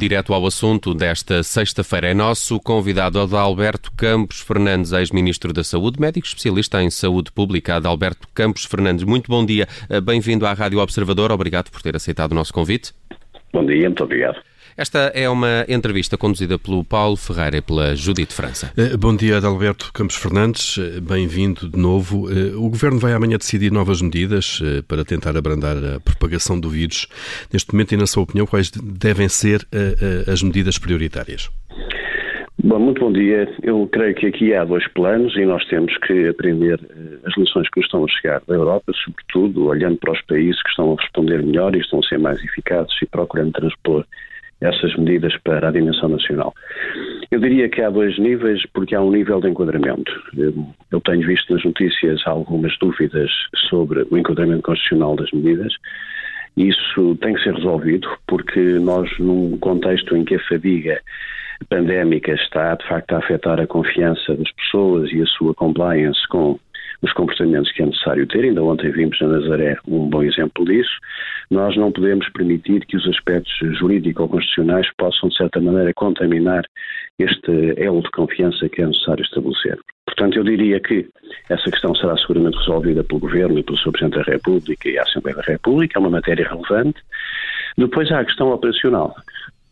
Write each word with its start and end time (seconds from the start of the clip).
Direto 0.00 0.32
ao 0.32 0.46
assunto 0.46 0.94
desta 0.94 1.42
sexta-feira 1.42 2.08
é 2.08 2.14
nosso 2.14 2.58
convidado 2.58 3.20
Adalberto 3.20 3.92
Campos 3.92 4.40
Fernandes, 4.40 4.92
ex-ministro 4.92 5.52
da 5.52 5.62
Saúde, 5.62 6.00
médico 6.00 6.26
especialista 6.26 6.82
em 6.82 6.88
saúde 6.88 7.30
pública. 7.30 7.76
Adalberto 7.76 8.26
Campos 8.32 8.64
Fernandes, 8.64 9.04
muito 9.04 9.28
bom 9.28 9.44
dia. 9.44 9.68
Bem-vindo 10.02 10.46
à 10.46 10.54
Rádio 10.54 10.78
Observador. 10.78 11.30
Obrigado 11.30 11.70
por 11.70 11.82
ter 11.82 11.94
aceitado 11.94 12.32
o 12.32 12.34
nosso 12.34 12.50
convite. 12.50 12.94
Bom 13.52 13.66
dia, 13.66 13.90
muito 13.90 14.02
obrigado. 14.02 14.40
Esta 14.80 15.12
é 15.14 15.28
uma 15.28 15.66
entrevista 15.68 16.16
conduzida 16.16 16.58
pelo 16.58 16.82
Paulo 16.82 17.14
Ferreira 17.14 17.58
e 17.58 17.60
pela 17.60 17.94
Judite 17.94 18.32
França. 18.32 18.72
Eh, 18.78 18.96
bom 18.96 19.14
dia, 19.14 19.36
Adalberto 19.36 19.92
Campos 19.92 20.16
Fernandes. 20.16 20.78
Eh, 20.78 21.02
bem-vindo 21.02 21.68
de 21.68 21.78
novo. 21.78 22.32
Eh, 22.32 22.56
o 22.56 22.70
Governo 22.70 22.98
vai 22.98 23.12
amanhã 23.12 23.36
decidir 23.36 23.70
novas 23.70 24.00
medidas 24.00 24.58
para 24.88 25.04
tentar 25.04 25.36
abrandar 25.36 25.76
a 25.76 26.00
propagação 26.00 26.58
do 26.58 26.70
vírus. 26.70 27.06
Neste 27.52 27.74
momento, 27.74 27.92
e 27.92 27.98
na 27.98 28.06
sua 28.06 28.22
opinião, 28.22 28.46
quais 28.46 28.70
devem 28.70 29.28
ser 29.28 29.68
as 30.26 30.42
medidas 30.42 30.78
prioritárias? 30.78 31.50
Bom, 32.64 32.78
muito 32.78 33.00
bom 33.00 33.12
dia. 33.12 33.52
Eu 33.62 33.86
creio 33.92 34.14
que 34.14 34.28
aqui 34.28 34.54
há 34.54 34.64
dois 34.64 34.88
planos 34.94 35.36
e 35.36 35.44
nós 35.44 35.62
temos 35.66 35.94
que 35.98 36.28
aprender 36.28 36.80
as 37.26 37.36
lições 37.36 37.68
que 37.68 37.80
nos 37.80 37.86
estão 37.86 38.02
a 38.02 38.08
chegar 38.08 38.40
da 38.48 38.54
Europa, 38.54 38.92
sobretudo 39.04 39.66
olhando 39.66 39.98
para 39.98 40.12
os 40.12 40.22
países 40.22 40.62
que 40.62 40.70
estão 40.70 40.94
a 40.94 41.02
responder 41.02 41.42
melhor 41.42 41.76
e 41.76 41.80
estão 41.80 41.98
a 41.98 42.08
ser 42.08 42.18
mais 42.18 42.42
eficazes 42.42 42.94
e 43.02 43.06
procurando 43.06 43.52
transpor 43.52 44.06
essas 44.60 44.94
medidas 44.96 45.36
para 45.42 45.68
a 45.68 45.72
dimensão 45.72 46.08
nacional. 46.08 46.54
Eu 47.30 47.40
diria 47.40 47.68
que 47.68 47.80
há 47.80 47.90
dois 47.90 48.18
níveis, 48.18 48.62
porque 48.74 48.94
há 48.94 49.00
um 49.00 49.10
nível 49.10 49.40
de 49.40 49.48
enquadramento. 49.48 50.12
Eu 50.90 51.00
tenho 51.00 51.26
visto 51.26 51.52
nas 51.52 51.64
notícias 51.64 52.20
algumas 52.26 52.76
dúvidas 52.78 53.30
sobre 53.68 54.06
o 54.10 54.18
enquadramento 54.18 54.62
constitucional 54.62 55.16
das 55.16 55.30
medidas. 55.30 55.72
Isso 56.56 57.16
tem 57.22 57.34
que 57.34 57.42
ser 57.42 57.54
resolvido, 57.54 58.08
porque 58.26 58.60
nós, 58.60 59.08
num 59.18 59.56
contexto 59.58 60.16
em 60.16 60.24
que 60.24 60.34
a 60.34 60.40
fadiga 60.40 61.00
pandémica 61.68 62.32
está, 62.32 62.74
de 62.74 62.86
facto, 62.88 63.12
a 63.12 63.18
afetar 63.18 63.60
a 63.60 63.66
confiança 63.66 64.34
das 64.34 64.50
pessoas 64.52 65.12
e 65.12 65.22
a 65.22 65.26
sua 65.26 65.54
compliance 65.54 66.26
com 66.28 66.58
que 67.74 67.82
é 67.82 67.86
necessário 67.86 68.26
ter. 68.26 68.44
Ainda 68.44 68.62
ontem 68.62 68.90
vimos 68.90 69.18
na 69.20 69.28
Nazaré 69.28 69.76
um 69.86 70.08
bom 70.08 70.22
exemplo 70.22 70.64
disso. 70.64 70.90
Nós 71.50 71.76
não 71.76 71.92
podemos 71.92 72.28
permitir 72.30 72.84
que 72.86 72.96
os 72.96 73.06
aspectos 73.08 73.52
jurídico-constitucionais 73.78 74.86
possam, 74.96 75.28
de 75.28 75.36
certa 75.36 75.60
maneira, 75.60 75.92
contaminar 75.94 76.64
este 77.18 77.74
elo 77.76 78.02
de 78.02 78.10
confiança 78.10 78.68
que 78.68 78.82
é 78.82 78.86
necessário 78.86 79.22
estabelecer. 79.22 79.78
Portanto, 80.06 80.36
eu 80.36 80.44
diria 80.44 80.80
que 80.80 81.08
essa 81.48 81.70
questão 81.70 81.94
será 81.94 82.16
seguramente 82.18 82.58
resolvida 82.58 83.04
pelo 83.04 83.20
Governo 83.20 83.58
e 83.58 83.62
pelo 83.62 83.78
Sr. 83.78 83.92
Presidente 83.92 84.24
da 84.24 84.32
República 84.32 84.88
e 84.88 84.98
a 84.98 85.02
Assembleia 85.02 85.36
da 85.36 85.42
República, 85.42 85.98
é 85.98 86.00
uma 86.00 86.10
matéria 86.10 86.48
relevante. 86.48 87.00
Depois 87.78 88.10
há 88.10 88.20
a 88.20 88.24
questão 88.24 88.50
operacional 88.50 89.14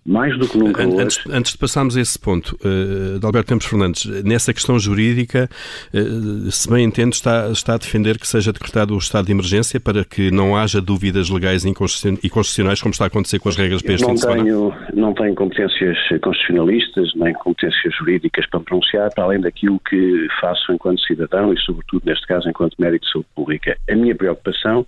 mais 0.07 0.39
do 0.39 0.49
que 0.49 0.57
nunca 0.57 0.87
hoje. 0.87 1.01
Antes, 1.01 1.27
antes 1.31 1.53
de 1.53 1.59
passarmos 1.59 1.97
a 1.97 2.01
esse 2.01 2.19
ponto, 2.19 2.59
uh, 2.65 3.25
Alberto 3.25 3.49
Campos 3.49 3.67
Fernandes, 3.67 4.07
nessa 4.25 4.55
questão 4.55 4.79
jurídica, 4.79 5.49
uh, 5.93 6.51
se 6.51 6.71
bem 6.71 6.85
entendo, 6.85 7.13
está, 7.13 7.49
está 7.51 7.75
a 7.75 7.79
defender 7.79 8.19
que 8.19 8.27
seja 8.27 8.53
decretado 8.53 8.95
o 8.95 8.99
estado 8.99 9.27
de 9.27 9.33
emergência 9.33 9.79
para 9.79 10.05
que 10.05 10.31
não 10.31 10.57
haja 10.57 10.81
dúvidas 10.81 11.29
legais 11.29 11.65
e 11.65 11.75
constitucionais, 11.75 12.81
como 12.81 12.93
está 12.93 13.05
a 13.05 13.07
acontecer 13.09 13.39
com 13.39 13.49
as 13.49 13.57
regras 13.57 13.83
para 13.83 13.95
este 13.95 14.07
não 14.07 14.15
de? 14.15 14.27
Tenho, 14.27 14.75
não 14.95 15.15
tenho 15.15 15.35
competências 15.35 15.99
constitucionalistas, 16.23 17.11
nem 17.15 17.35
competências 17.35 17.95
jurídicas 17.95 18.47
para 18.49 18.61
pronunciar, 18.61 19.13
para 19.15 19.25
além 19.25 19.41
daquilo 19.41 19.81
que 19.89 20.27
faço 20.41 20.73
enquanto 20.73 21.01
cidadão 21.03 21.53
e, 21.53 21.59
sobretudo, 21.61 22.03
neste 22.07 22.27
caso, 22.27 22.49
enquanto 22.49 22.75
médico 22.79 23.05
de 23.05 23.13
saúde 23.13 23.29
pública. 23.35 23.77
A 23.91 23.95
minha 23.95 24.15
preocupação 24.15 24.87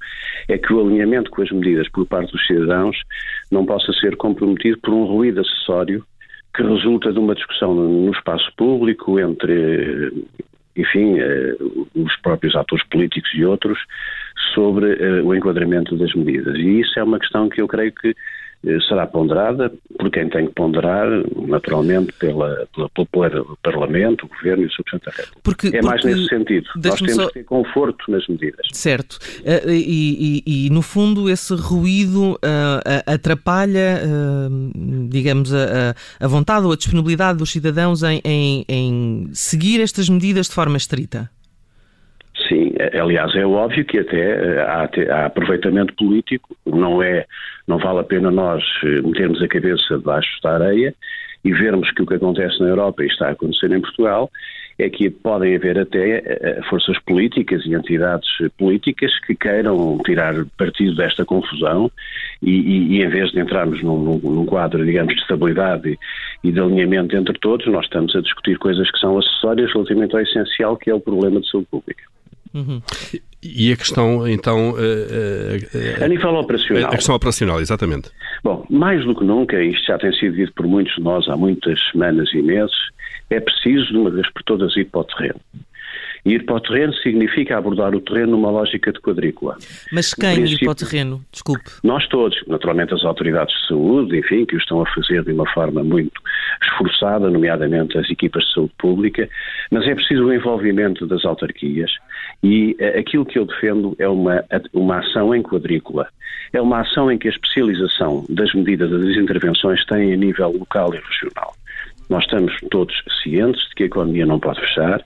é 0.48 0.56
que 0.56 0.72
o 0.72 0.80
alinhamento 0.80 1.30
com 1.30 1.42
as 1.42 1.50
medidas 1.50 1.88
por 1.90 2.06
parte 2.06 2.32
dos 2.32 2.46
cidadãos 2.46 2.96
não 3.50 3.66
possa 3.66 3.92
ser 3.94 4.16
comprometido 4.16 4.78
por 4.78 4.94
um 4.94 5.04
ruído 5.04 5.40
acessório 5.40 6.04
que 6.54 6.62
resulta 6.62 7.12
de 7.12 7.18
uma 7.18 7.34
discussão 7.34 7.74
no 7.74 8.10
espaço 8.10 8.50
público 8.56 9.18
entre, 9.18 10.12
enfim, 10.76 11.18
eh, 11.18 11.56
os 11.94 12.16
próprios 12.22 12.56
atores 12.56 12.84
políticos 12.88 13.30
e 13.34 13.44
outros 13.44 13.78
sobre 14.54 14.92
eh, 14.92 15.22
o 15.22 15.34
enquadramento 15.34 15.96
das 15.96 16.12
medidas. 16.14 16.56
E 16.56 16.80
isso 16.80 16.98
é 16.98 17.04
uma 17.04 17.18
questão 17.18 17.48
que 17.48 17.60
eu 17.60 17.68
creio 17.68 17.92
que 17.92 18.14
será 18.88 19.06
ponderada 19.06 19.72
por 19.98 20.10
quem 20.10 20.28
tem 20.28 20.46
que 20.46 20.54
ponderar, 20.54 21.06
naturalmente, 21.46 22.12
pela, 22.14 22.66
pela, 22.74 22.90
pelo 22.90 23.06
Parlamento, 23.62 24.26
o 24.26 24.28
Governo 24.28 24.64
e 24.64 24.66
o 24.66 24.70
Sr. 24.70 24.82
Presidente 24.84 25.04
da 25.06 25.10
República. 25.12 25.40
Porque, 25.42 25.76
é 25.76 25.82
mais 25.82 26.04
nesse 26.04 26.26
sentido. 26.26 26.66
Nós 26.76 26.94
temos 26.94 27.14
só... 27.14 27.26
que 27.28 27.34
ter 27.34 27.44
conforto 27.44 28.10
nas 28.10 28.26
medidas. 28.28 28.66
Certo. 28.72 29.14
Uh, 29.40 29.70
e, 29.70 30.42
e, 30.44 30.66
e, 30.66 30.70
no 30.70 30.82
fundo, 30.82 31.30
esse 31.30 31.54
ruído 31.54 32.32
uh, 32.32 32.38
atrapalha, 33.06 34.02
uh, 34.04 35.08
digamos, 35.08 35.52
a, 35.54 35.94
a, 36.18 36.28
vontade 36.28 36.66
ou 36.66 36.72
a 36.72 36.76
disponibilidade 36.76 37.38
dos 37.38 37.50
cidadãos 37.50 38.02
em, 38.02 38.20
em, 38.24 38.64
em 38.68 39.30
seguir 39.32 39.80
estas 39.80 40.08
medidas 40.08 40.48
de 40.48 40.54
forma 40.54 40.76
estrita? 40.76 41.30
Sim, 42.80 42.98
aliás, 42.98 43.34
é 43.34 43.46
óbvio 43.46 43.84
que 43.84 43.98
até 43.98 44.60
há, 44.62 44.88
há, 45.10 45.26
aproveitamento 45.26 45.94
político, 45.94 46.56
não 46.64 47.02
é, 47.02 47.26
não 47.66 47.78
vale 47.78 48.00
a 48.00 48.04
pena 48.04 48.30
nós 48.30 48.62
eh, 48.84 49.00
metermos 49.02 49.42
a 49.42 49.48
cabeça 49.48 49.98
debaixo 49.98 50.30
da 50.42 50.54
areia 50.54 50.94
e 51.44 51.52
vermos 51.52 51.90
que 51.92 52.02
o 52.02 52.06
que 52.06 52.14
acontece 52.14 52.60
na 52.60 52.68
Europa 52.68 53.02
e 53.02 53.06
está 53.06 53.28
a 53.28 53.32
acontecer 53.32 53.70
em 53.72 53.80
Portugal 53.80 54.30
é 54.78 54.88
que 54.88 55.10
podem 55.10 55.54
haver 55.56 55.78
até 55.78 56.18
eh, 56.18 56.38
eh, 56.40 56.60
forças 56.68 56.98
políticas 57.00 57.64
e 57.66 57.74
entidades 57.74 58.28
políticas 58.58 59.12
que 59.26 59.34
queiram 59.34 59.98
tirar 60.04 60.34
partido 60.56 60.94
desta 60.96 61.24
confusão 61.24 61.90
e, 62.42 62.50
e, 62.50 62.96
e 62.96 63.02
em 63.02 63.08
vez 63.08 63.30
de 63.30 63.40
entrarmos 63.40 63.82
num, 63.82 64.18
num, 64.18 64.46
quadro, 64.46 64.84
digamos, 64.84 65.14
de 65.14 65.20
estabilidade 65.20 65.90
e, 65.90 66.48
e 66.48 66.52
de 66.52 66.60
alinhamento 66.60 67.16
entre 67.16 67.38
todos, 67.38 67.66
nós 67.66 67.84
estamos 67.84 68.14
a 68.16 68.20
discutir 68.20 68.58
coisas 68.58 68.90
que 68.90 68.98
são 68.98 69.18
acessórias 69.18 69.72
relativamente 69.72 70.14
ao 70.14 70.22
essencial, 70.22 70.76
que 70.76 70.90
é 70.90 70.94
o 70.94 71.00
problema 71.00 71.40
de 71.40 71.50
saúde 71.50 71.66
pública. 71.70 72.02
Uhum. 72.54 72.82
E 73.42 73.72
a 73.72 73.76
questão, 73.76 74.28
então. 74.28 74.72
Uh, 74.72 74.74
uh, 74.74 76.04
a 76.04 76.08
nível 76.08 76.34
operacional. 76.34 76.90
A 76.90 76.96
questão 76.96 77.14
operacional, 77.14 77.60
exatamente. 77.60 78.10
Bom, 78.44 78.66
mais 78.68 79.04
do 79.04 79.14
que 79.14 79.24
nunca, 79.24 79.62
isto 79.62 79.86
já 79.86 79.98
tem 79.98 80.12
sido 80.12 80.36
dito 80.36 80.52
por 80.54 80.66
muitos 80.66 80.94
de 80.94 81.02
nós 81.02 81.28
há 81.28 81.36
muitas 81.36 81.80
semanas 81.90 82.32
e 82.34 82.42
meses, 82.42 82.76
é 83.30 83.40
preciso, 83.40 83.86
de 83.86 83.96
uma 83.96 84.10
vez 84.10 84.30
por 84.32 84.42
todas, 84.42 84.76
ir 84.76 84.86
para 84.86 85.00
o 85.00 85.04
terreno. 85.04 85.40
Ir 86.24 86.44
para 86.44 86.56
o 86.56 86.60
terreno 86.60 86.92
significa 86.94 87.56
abordar 87.56 87.94
o 87.94 88.00
terreno 88.00 88.32
numa 88.32 88.50
lógica 88.50 88.92
de 88.92 89.00
quadrícula. 89.00 89.56
Mas 89.92 90.14
quem 90.14 90.44
ir 90.44 90.58
para 90.58 90.70
o 90.70 90.74
terreno? 90.74 91.24
Desculpe. 91.32 91.70
Nós 91.82 92.06
todos, 92.08 92.36
naturalmente 92.46 92.94
as 92.94 93.04
autoridades 93.04 93.54
de 93.54 93.68
saúde, 93.68 94.18
enfim, 94.18 94.44
que 94.44 94.56
o 94.56 94.58
estão 94.58 94.82
a 94.82 94.86
fazer 94.94 95.24
de 95.24 95.32
uma 95.32 95.48
forma 95.52 95.82
muito 95.82 96.20
esforçada, 96.62 97.30
nomeadamente 97.30 97.98
as 97.98 98.08
equipas 98.10 98.44
de 98.44 98.54
saúde 98.54 98.72
pública, 98.78 99.28
mas 99.70 99.86
é 99.86 99.94
preciso 99.94 100.24
o 100.24 100.32
envolvimento 100.32 101.06
das 101.06 101.24
autarquias 101.24 101.90
e 102.42 102.76
eh, 102.78 102.98
aquilo 102.98 103.24
que 103.24 103.38
eu 103.38 103.44
defendo 103.44 103.94
é 103.98 104.08
uma, 104.08 104.44
uma 104.72 104.98
ação 104.98 105.34
em 105.34 105.42
quadrícula. 105.42 106.08
É 106.52 106.60
uma 106.60 106.80
ação 106.80 107.10
em 107.10 107.18
que 107.18 107.28
a 107.28 107.30
especialização 107.30 108.24
das 108.28 108.52
medidas 108.54 108.90
das 108.90 109.16
intervenções 109.16 109.84
tem 109.86 110.12
a 110.12 110.16
nível 110.16 110.50
local 110.50 110.94
e 110.94 110.98
regional. 110.98 111.54
Nós 112.10 112.24
estamos 112.24 112.52
todos 112.72 112.92
cientes 113.22 113.62
de 113.68 113.74
que 113.76 113.82
a 113.84 113.86
economia 113.86 114.26
não 114.26 114.40
pode 114.40 114.60
fechar, 114.60 115.00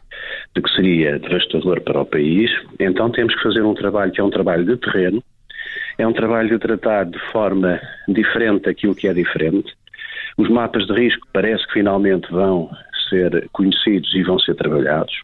de 0.56 0.62
que 0.62 0.70
seria 0.70 1.18
devastador 1.18 1.82
para 1.82 2.00
o 2.00 2.06
país, 2.06 2.50
então 2.80 3.10
temos 3.10 3.34
que 3.34 3.42
fazer 3.42 3.62
um 3.62 3.74
trabalho 3.74 4.10
que 4.10 4.22
é 4.22 4.24
um 4.24 4.30
trabalho 4.30 4.64
de 4.64 4.78
terreno, 4.78 5.22
é 5.98 6.06
um 6.06 6.14
trabalho 6.14 6.48
de 6.48 6.58
tratar 6.58 7.04
de 7.04 7.18
forma 7.30 7.78
diferente 8.08 8.70
aquilo 8.70 8.94
que 8.94 9.06
é 9.06 9.12
diferente. 9.12 9.70
Os 10.38 10.48
mapas 10.48 10.86
de 10.86 10.94
risco 10.94 11.28
parece 11.30 11.66
que 11.66 11.74
finalmente 11.74 12.26
vão 12.32 12.70
ser 13.10 13.50
conhecidos 13.52 14.12
e 14.14 14.22
vão 14.22 14.38
ser 14.38 14.54
trabalhados. 14.54 15.14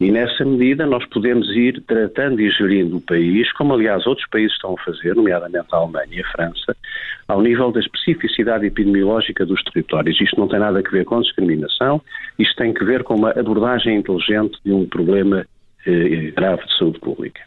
E 0.00 0.10
nessa 0.10 0.46
medida 0.46 0.86
nós 0.86 1.04
podemos 1.06 1.46
ir 1.54 1.82
tratando 1.86 2.40
e 2.40 2.50
gerindo 2.50 2.96
o 2.96 3.00
país, 3.02 3.52
como 3.52 3.74
aliás 3.74 4.06
outros 4.06 4.26
países 4.30 4.54
estão 4.54 4.74
a 4.74 4.82
fazer, 4.82 5.14
nomeadamente 5.14 5.66
a 5.70 5.76
Alemanha 5.76 6.08
e 6.10 6.20
a 6.22 6.28
França, 6.28 6.74
ao 7.28 7.42
nível 7.42 7.70
da 7.70 7.80
especificidade 7.80 8.64
epidemiológica 8.64 9.44
dos 9.44 9.62
territórios. 9.64 10.18
Isto 10.18 10.40
não 10.40 10.48
tem 10.48 10.58
nada 10.58 10.78
a 10.78 10.90
ver 10.90 11.04
com 11.04 11.20
discriminação, 11.20 12.00
isto 12.38 12.56
tem 12.56 12.72
que 12.72 12.82
ver 12.82 13.04
com 13.04 13.14
uma 13.14 13.30
abordagem 13.32 13.96
inteligente 13.96 14.58
de 14.64 14.72
um 14.72 14.86
problema 14.86 15.46
eh, 15.86 16.32
grave 16.34 16.64
de 16.64 16.78
saúde 16.78 16.98
pública. 16.98 17.42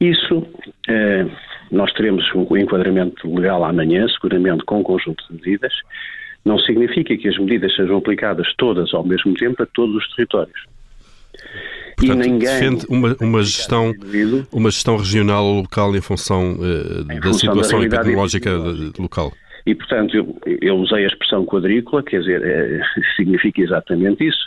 Isso, 0.00 0.46
eh, 0.88 1.26
nós 1.72 1.92
teremos 1.94 2.24
um 2.32 2.56
enquadramento 2.56 3.28
legal 3.34 3.64
amanhã, 3.64 4.06
seguramente 4.08 4.64
com 4.64 4.78
um 4.78 4.82
conjunto 4.84 5.24
de 5.28 5.34
medidas, 5.34 5.72
não 6.44 6.60
significa 6.60 7.16
que 7.16 7.26
as 7.26 7.36
medidas 7.36 7.74
sejam 7.74 7.96
aplicadas 7.96 8.46
todas 8.56 8.94
ao 8.94 9.02
mesmo 9.02 9.34
tempo 9.34 9.64
a 9.64 9.66
todos 9.66 9.96
os 9.96 10.14
territórios. 10.14 10.75
Portanto, 11.96 12.18
ninguém, 12.18 12.38
defende 12.38 12.86
uma, 12.88 13.16
uma, 13.20 13.42
gestão, 13.42 13.92
uma 14.52 14.70
gestão 14.70 14.98
regional 14.98 15.44
ou 15.44 15.62
local 15.62 15.96
em 15.96 16.00
função, 16.00 16.52
uh, 16.56 17.02
em 17.10 17.20
da 17.20 17.28
função 17.28 17.34
situação 17.34 17.80
da 17.80 17.86
epidemiológica 17.86 18.50
local. 18.98 19.32
E, 19.66 19.74
portanto, 19.74 20.14
eu, 20.14 20.38
eu, 20.60 20.76
usei 20.76 21.04
a 21.04 21.08
expressão 21.08 21.44
quadrícula, 21.44 22.02
quer 22.02 22.20
dizer, 22.20 22.42
é, 22.42 22.80
significa 23.16 23.60
exatamente 23.62 24.26
isso. 24.26 24.46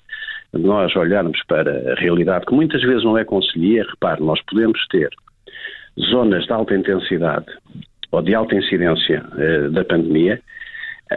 Nós 0.54 0.96
olharmos 0.96 1.40
para 1.48 1.92
a 1.92 1.96
realidade, 1.96 2.46
que 2.46 2.54
muitas 2.54 2.82
vezes 2.82 3.04
não 3.04 3.18
é 3.18 3.26
conselheira, 3.26 3.88
repare, 3.90 4.22
nós 4.24 4.40
podemos 4.46 4.80
ter 4.88 5.10
zonas 6.00 6.46
de 6.46 6.54
alta 6.54 6.76
intensidade 6.76 7.48
ou 8.12 8.22
de 8.22 8.34
alta 8.34 8.56
incidência 8.56 9.24
uh, 9.34 9.72
da 9.72 9.84
pandemia, 9.84 10.40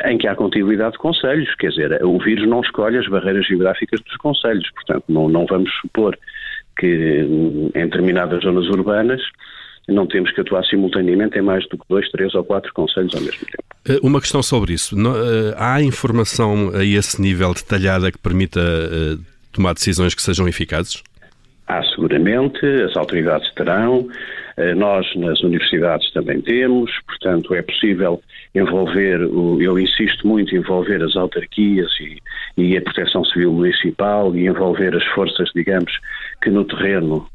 em 0.06 0.16
que 0.16 0.26
há 0.26 0.34
contiguidade 0.34 0.92
de 0.92 0.98
conselhos, 0.98 1.54
quer 1.56 1.68
dizer, 1.68 2.04
o 2.04 2.18
vírus 2.18 2.48
não 2.48 2.60
escolhe 2.60 2.98
as 2.98 3.06
barreiras 3.08 3.46
geográficas 3.46 4.00
dos 4.00 4.16
conselhos, 4.16 4.68
portanto, 4.70 5.04
não, 5.08 5.28
não 5.28 5.46
vamos 5.46 5.70
supor 5.80 6.18
que 6.78 7.26
em 7.74 7.84
determinadas 7.84 8.42
zonas 8.42 8.66
urbanas 8.68 9.20
não 9.88 10.06
temos 10.06 10.32
que 10.32 10.40
atuar 10.40 10.64
simultaneamente 10.64 11.38
em 11.38 11.42
mais 11.42 11.66
do 11.68 11.76
que 11.76 11.84
dois, 11.88 12.08
três 12.10 12.34
ou 12.34 12.44
quatro 12.44 12.72
conselhos 12.72 13.14
ao 13.14 13.20
mesmo 13.20 13.40
tempo. 13.40 13.64
Eh, 13.88 13.98
uma 14.02 14.20
questão 14.20 14.42
sobre 14.42 14.72
isso. 14.72 14.96
Eh, 14.96 15.54
há 15.56 15.82
informação 15.82 16.70
a 16.74 16.84
esse 16.84 17.20
nível 17.20 17.52
detalhada 17.52 18.10
que 18.10 18.18
permita 18.18 18.60
eh, 18.60 19.16
tomar 19.52 19.74
decisões 19.74 20.14
que 20.14 20.22
sejam 20.22 20.46
eficazes? 20.48 21.02
Há 21.66 21.82
seguramente, 21.84 22.64
as 22.64 22.96
autoridades 22.96 23.52
terão, 23.54 24.08
nós 24.76 25.06
nas 25.16 25.40
universidades 25.40 26.10
também 26.12 26.40
temos, 26.40 26.90
portanto 27.06 27.54
é 27.54 27.62
possível 27.62 28.22
envolver, 28.54 29.20
eu 29.20 29.78
insisto 29.78 30.26
muito 30.26 30.54
envolver 30.54 31.02
as 31.02 31.16
autarquias 31.16 31.90
e, 32.00 32.18
e 32.56 32.76
a 32.76 32.82
proteção 32.82 33.24
civil 33.24 33.52
municipal 33.52 34.34
e 34.36 34.46
envolver 34.46 34.94
as 34.94 35.04
forças, 35.14 35.50
digamos, 35.54 35.92
que 36.42 36.50
no 36.50 36.64
terreno 36.64 37.26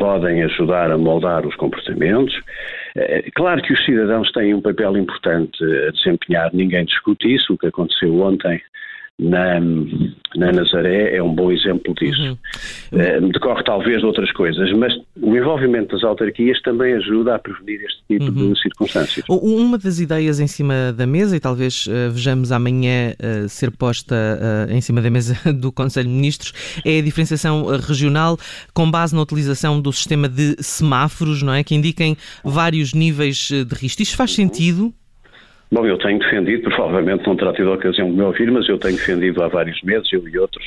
podem 0.00 0.42
ajudar 0.44 0.90
a 0.90 0.96
moldar 0.96 1.46
os 1.46 1.54
comportamentos. 1.56 2.34
É, 2.96 3.22
claro 3.34 3.60
que 3.60 3.74
os 3.74 3.84
cidadãos 3.84 4.32
têm 4.32 4.54
um 4.54 4.62
papel 4.62 4.96
importante 4.96 5.62
a 5.62 5.90
desempenhar, 5.90 6.50
ninguém 6.54 6.86
discute 6.86 7.34
isso. 7.34 7.52
O 7.52 7.58
que 7.58 7.66
aconteceu 7.66 8.18
ontem 8.20 8.62
na, 9.20 9.60
na 10.36 10.52
Nazaré 10.52 11.16
é 11.16 11.22
um 11.22 11.34
bom 11.34 11.52
exemplo 11.52 11.94
disso. 11.94 12.38
Uhum. 12.92 12.98
Eh, 12.98 13.20
decorre 13.20 13.62
talvez 13.64 14.00
de 14.00 14.06
outras 14.06 14.32
coisas, 14.32 14.72
mas 14.72 14.94
o 15.20 15.36
envolvimento 15.36 15.94
das 15.94 16.02
autarquias 16.04 16.60
também 16.62 16.94
ajuda 16.94 17.34
a 17.34 17.38
prevenir 17.38 17.82
este 17.84 18.00
tipo 18.08 18.24
uhum. 18.24 18.52
de 18.52 18.60
circunstâncias. 18.60 19.26
Uma 19.28 19.76
das 19.76 20.00
ideias 20.00 20.40
em 20.40 20.46
cima 20.46 20.92
da 20.96 21.06
mesa, 21.06 21.36
e 21.36 21.40
talvez 21.40 21.86
uh, 21.86 22.10
vejamos 22.10 22.50
amanhã 22.50 23.12
uh, 23.12 23.48
ser 23.48 23.70
posta 23.70 24.14
uh, 24.14 24.72
em 24.72 24.80
cima 24.80 25.02
da 25.02 25.10
mesa 25.10 25.36
do 25.52 25.70
Conselho 25.70 26.08
de 26.08 26.14
Ministros, 26.14 26.80
é 26.84 26.98
a 26.98 27.02
diferenciação 27.02 27.66
regional 27.76 28.38
com 28.72 28.90
base 28.90 29.14
na 29.14 29.20
utilização 29.20 29.80
do 29.80 29.92
sistema 29.92 30.28
de 30.28 30.56
semáforos, 30.60 31.42
não 31.42 31.52
é? 31.52 31.62
Que 31.62 31.74
indiquem 31.74 32.16
vários 32.42 32.94
níveis 32.94 33.50
de 33.50 33.74
risco. 33.74 34.02
Isto 34.02 34.16
faz 34.16 34.34
sentido? 34.34 34.94
Bom, 35.72 35.86
eu 35.86 35.96
tenho 35.98 36.18
defendido, 36.18 36.68
provavelmente 36.68 37.24
não 37.26 37.36
terá 37.36 37.52
tido 37.52 37.70
a 37.70 37.74
ocasião 37.74 38.10
de 38.10 38.16
me 38.16 38.22
ouvir, 38.22 38.50
mas 38.50 38.68
eu 38.68 38.76
tenho 38.76 38.96
defendido 38.96 39.40
há 39.40 39.46
vários 39.46 39.80
meses, 39.82 40.12
eu 40.12 40.26
e 40.26 40.36
outros, 40.36 40.64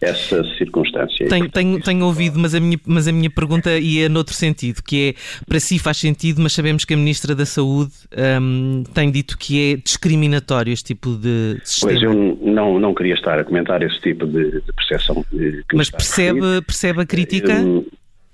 essa 0.00 0.42
circunstância. 0.58 1.28
Tenho, 1.28 1.48
tenho, 1.48 1.80
tenho 1.80 2.04
ouvido, 2.04 2.40
mas 2.40 2.52
a, 2.52 2.58
minha, 2.58 2.76
mas 2.84 3.06
a 3.06 3.12
minha 3.12 3.30
pergunta 3.30 3.70
ia 3.78 4.08
noutro 4.08 4.34
sentido, 4.34 4.82
que 4.82 5.10
é, 5.10 5.44
para 5.46 5.60
si 5.60 5.78
faz 5.78 5.98
sentido, 5.98 6.42
mas 6.42 6.54
sabemos 6.54 6.84
que 6.84 6.92
a 6.92 6.96
Ministra 6.96 7.36
da 7.36 7.46
Saúde 7.46 7.92
um, 8.40 8.82
tem 8.92 9.12
dito 9.12 9.38
que 9.38 9.74
é 9.74 9.76
discriminatório 9.76 10.72
este 10.72 10.86
tipo 10.86 11.10
de 11.10 11.60
sistema. 11.62 11.92
Pois, 11.92 12.02
eu 12.02 12.12
não, 12.42 12.80
não 12.80 12.94
queria 12.94 13.14
estar 13.14 13.38
a 13.38 13.44
comentar 13.44 13.80
esse 13.80 14.00
tipo 14.00 14.26
de, 14.26 14.60
de 14.60 14.72
percepção. 14.72 15.24
mas 15.72 15.88
percebe, 15.88 16.40
percebe 16.66 17.00
a 17.02 17.06
crítica? 17.06 17.52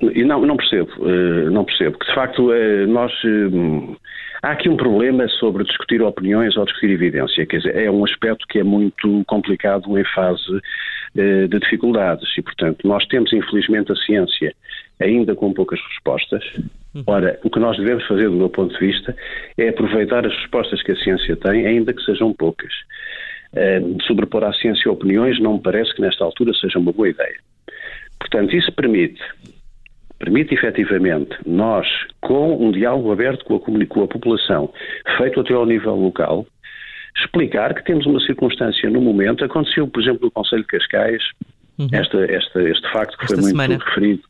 E 0.00 0.24
não, 0.24 0.40
não 0.46 0.56
percebo, 0.56 0.90
eh, 1.02 1.50
não 1.50 1.64
percebo, 1.64 1.98
que 1.98 2.06
de 2.06 2.14
facto 2.14 2.52
eh, 2.52 2.86
nós 2.86 3.12
hum, 3.24 3.96
Há 4.42 4.52
aqui 4.52 4.68
um 4.68 4.76
problema 4.76 5.28
sobre 5.28 5.64
discutir 5.64 6.00
opiniões 6.00 6.56
ou 6.56 6.64
discutir 6.64 6.90
evidência, 6.90 7.44
quer 7.44 7.58
dizer, 7.58 7.76
é 7.76 7.90
um 7.90 8.04
aspecto 8.04 8.46
que 8.48 8.60
é 8.60 8.62
muito 8.62 9.24
complicado 9.26 9.98
em 9.98 10.04
fase 10.14 10.60
eh, 11.16 11.48
de 11.48 11.58
dificuldades 11.58 12.28
e, 12.36 12.42
portanto, 12.42 12.86
nós 12.86 13.04
temos 13.06 13.32
infelizmente 13.32 13.90
a 13.90 13.96
ciência 13.96 14.54
ainda 15.00 15.34
com 15.34 15.52
poucas 15.52 15.80
respostas. 15.88 16.44
Uhum. 16.94 17.02
Ora, 17.06 17.38
o 17.42 17.50
que 17.50 17.58
nós 17.58 17.76
devemos 17.76 18.06
fazer, 18.06 18.28
do 18.28 18.36
meu 18.36 18.48
ponto 18.48 18.72
de 18.78 18.86
vista, 18.86 19.16
é 19.56 19.68
aproveitar 19.68 20.24
as 20.24 20.34
respostas 20.34 20.82
que 20.82 20.92
a 20.92 20.96
ciência 20.96 21.36
tem, 21.36 21.66
ainda 21.66 21.92
que 21.92 22.02
sejam 22.02 22.32
poucas. 22.32 22.72
Uh, 23.52 23.96
sobrepor 24.02 24.44
à 24.44 24.52
ciência 24.52 24.90
opiniões 24.92 25.40
não 25.40 25.54
me 25.54 25.62
parece 25.62 25.94
que 25.94 26.02
nesta 26.02 26.22
altura 26.22 26.52
seja 26.54 26.78
uma 26.78 26.92
boa 26.92 27.08
ideia. 27.08 27.36
Portanto, 28.18 28.54
isso 28.54 28.70
permite 28.72 29.20
permite 30.18 30.54
efetivamente 30.54 31.36
nós, 31.46 31.86
com 32.20 32.56
um 32.66 32.72
diálogo 32.72 33.12
aberto 33.12 33.44
com 33.44 33.56
a, 33.56 33.86
com 33.86 34.02
a 34.02 34.08
população, 34.08 34.72
feito 35.16 35.40
até 35.40 35.54
ao 35.54 35.66
nível 35.66 35.94
local, 35.94 36.46
explicar 37.16 37.74
que 37.74 37.84
temos 37.84 38.06
uma 38.06 38.20
circunstância 38.20 38.88
no 38.90 39.00
momento, 39.00 39.44
aconteceu, 39.44 39.86
por 39.88 40.02
exemplo, 40.02 40.20
no 40.24 40.30
Conselho 40.30 40.62
de 40.62 40.68
Cascais, 40.68 41.22
uhum. 41.78 41.88
esta, 41.92 42.18
esta, 42.24 42.62
este 42.62 42.92
facto 42.92 43.16
que 43.16 43.24
Esta 43.24 43.36
foi 43.36 43.52
muito 43.52 43.56
semana. 43.56 43.84
referido 43.84 44.22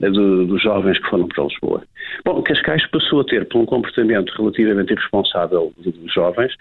do, 0.00 0.46
dos 0.46 0.62
jovens 0.62 0.98
que 0.98 1.08
foram 1.08 1.26
para 1.26 1.44
Lisboa. 1.44 1.82
Bom, 2.24 2.42
Cascais 2.42 2.86
passou 2.90 3.20
a 3.20 3.24
ter, 3.24 3.46
por 3.46 3.60
um 3.60 3.66
comportamento 3.66 4.30
relativamente 4.36 4.92
irresponsável 4.92 5.72
dos 5.78 6.12
jovens, 6.12 6.52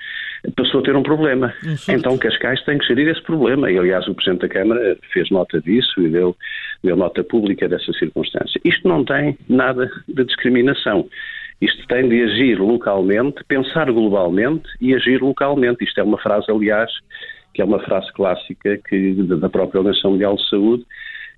passou 0.56 0.80
a 0.80 0.84
ter 0.84 0.96
um 0.96 1.04
problema. 1.04 1.54
Então 1.88 2.18
Cascais 2.18 2.64
tem 2.64 2.78
que 2.78 2.86
gerir 2.86 3.08
esse 3.10 3.22
problema. 3.22 3.70
E, 3.70 3.78
aliás, 3.78 4.08
o 4.08 4.16
Presidente 4.16 4.42
da 4.42 4.50
Câmara 4.50 4.98
fez 5.12 5.30
nota 5.30 5.62
disso 5.62 6.02
e 6.02 6.10
deu, 6.10 6.36
deu 6.84 6.96
nota 6.96 7.24
pública 7.24 7.68
dessa 7.68 7.92
circunstância. 7.94 8.60
Isto 8.64 8.88
não 8.88 9.04
tem 9.04 9.38
nada 9.48 9.90
de 10.08 10.24
discriminação. 10.24 11.08
Isto 11.62 11.88
tem 11.88 12.10
de 12.10 12.22
agir 12.24 12.60
localmente, 12.60 13.44
pensar 13.48 13.92
globalmente 13.92 14.68
e 14.82 14.94
agir 14.94 15.22
localmente. 15.22 15.84
Isto 15.84 16.00
é 16.02 16.04
uma 16.04 16.18
frase, 16.18 16.52
aliás, 16.52 16.92
que 17.54 17.62
é 17.62 17.66
uma 17.66 17.80
frase 17.80 18.12
clássica 18.14 18.78
que, 18.90 19.14
da 19.24 19.50
própria 19.50 19.80
Organização 19.80 20.12
Mundial 20.12 20.36
de 20.36 20.50
Saúde, 20.50 20.86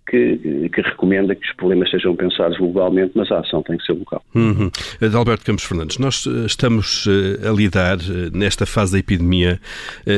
que, 0.10 0.70
que, 0.74 0.82
recomenda 0.82 1.36
que 1.36 1.46
os 1.46 1.56
problemas 1.56 1.92
sejam 1.92 2.16
pensados 2.16 2.58
globalmente, 2.58 3.12
mas 3.14 3.30
a 3.32 3.40
ação 3.40 3.62
tem 3.62 3.78
que 3.78 3.86
ser 3.86 3.94
local. 3.94 4.24
Uhum. 4.34 4.72
Alberto 5.14 5.46
Campos 5.46 5.66
Fernandes, 5.66 5.98
nós 5.98 6.26
eh, 6.26 6.46
estamos 6.46 7.06
eh, 7.08 7.48
a 7.48 7.52
lidar 7.52 7.98
eh, 7.98 8.30
nesta 8.32 8.66
fase 8.66 8.94
da 8.94 9.00
epidemia 9.00 9.60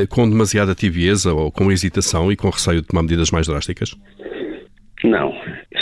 com 0.10 0.30
demasiada 0.30 0.76
tibieza 0.76 1.34
ou 1.34 1.52
com 1.52 1.72
hesitação 1.72 2.32
e 2.32 2.36
com 2.36 2.50
receio 2.50 2.82
de 2.82 2.88
tomar 2.88 3.02
medidas 3.02 3.32
mais 3.32 3.48
drásticas? 3.48 3.96
Não. 5.04 5.34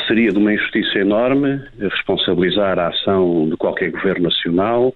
Seria 0.08 0.32
de 0.32 0.38
uma 0.38 0.54
injustiça 0.54 1.00
enorme 1.00 1.62
responsabilizar 1.80 2.78
a 2.80 2.90
ação 2.90 3.50
de 3.50 3.58
qualquer 3.58 3.92
governo 3.92 4.26
nacional 4.26 4.94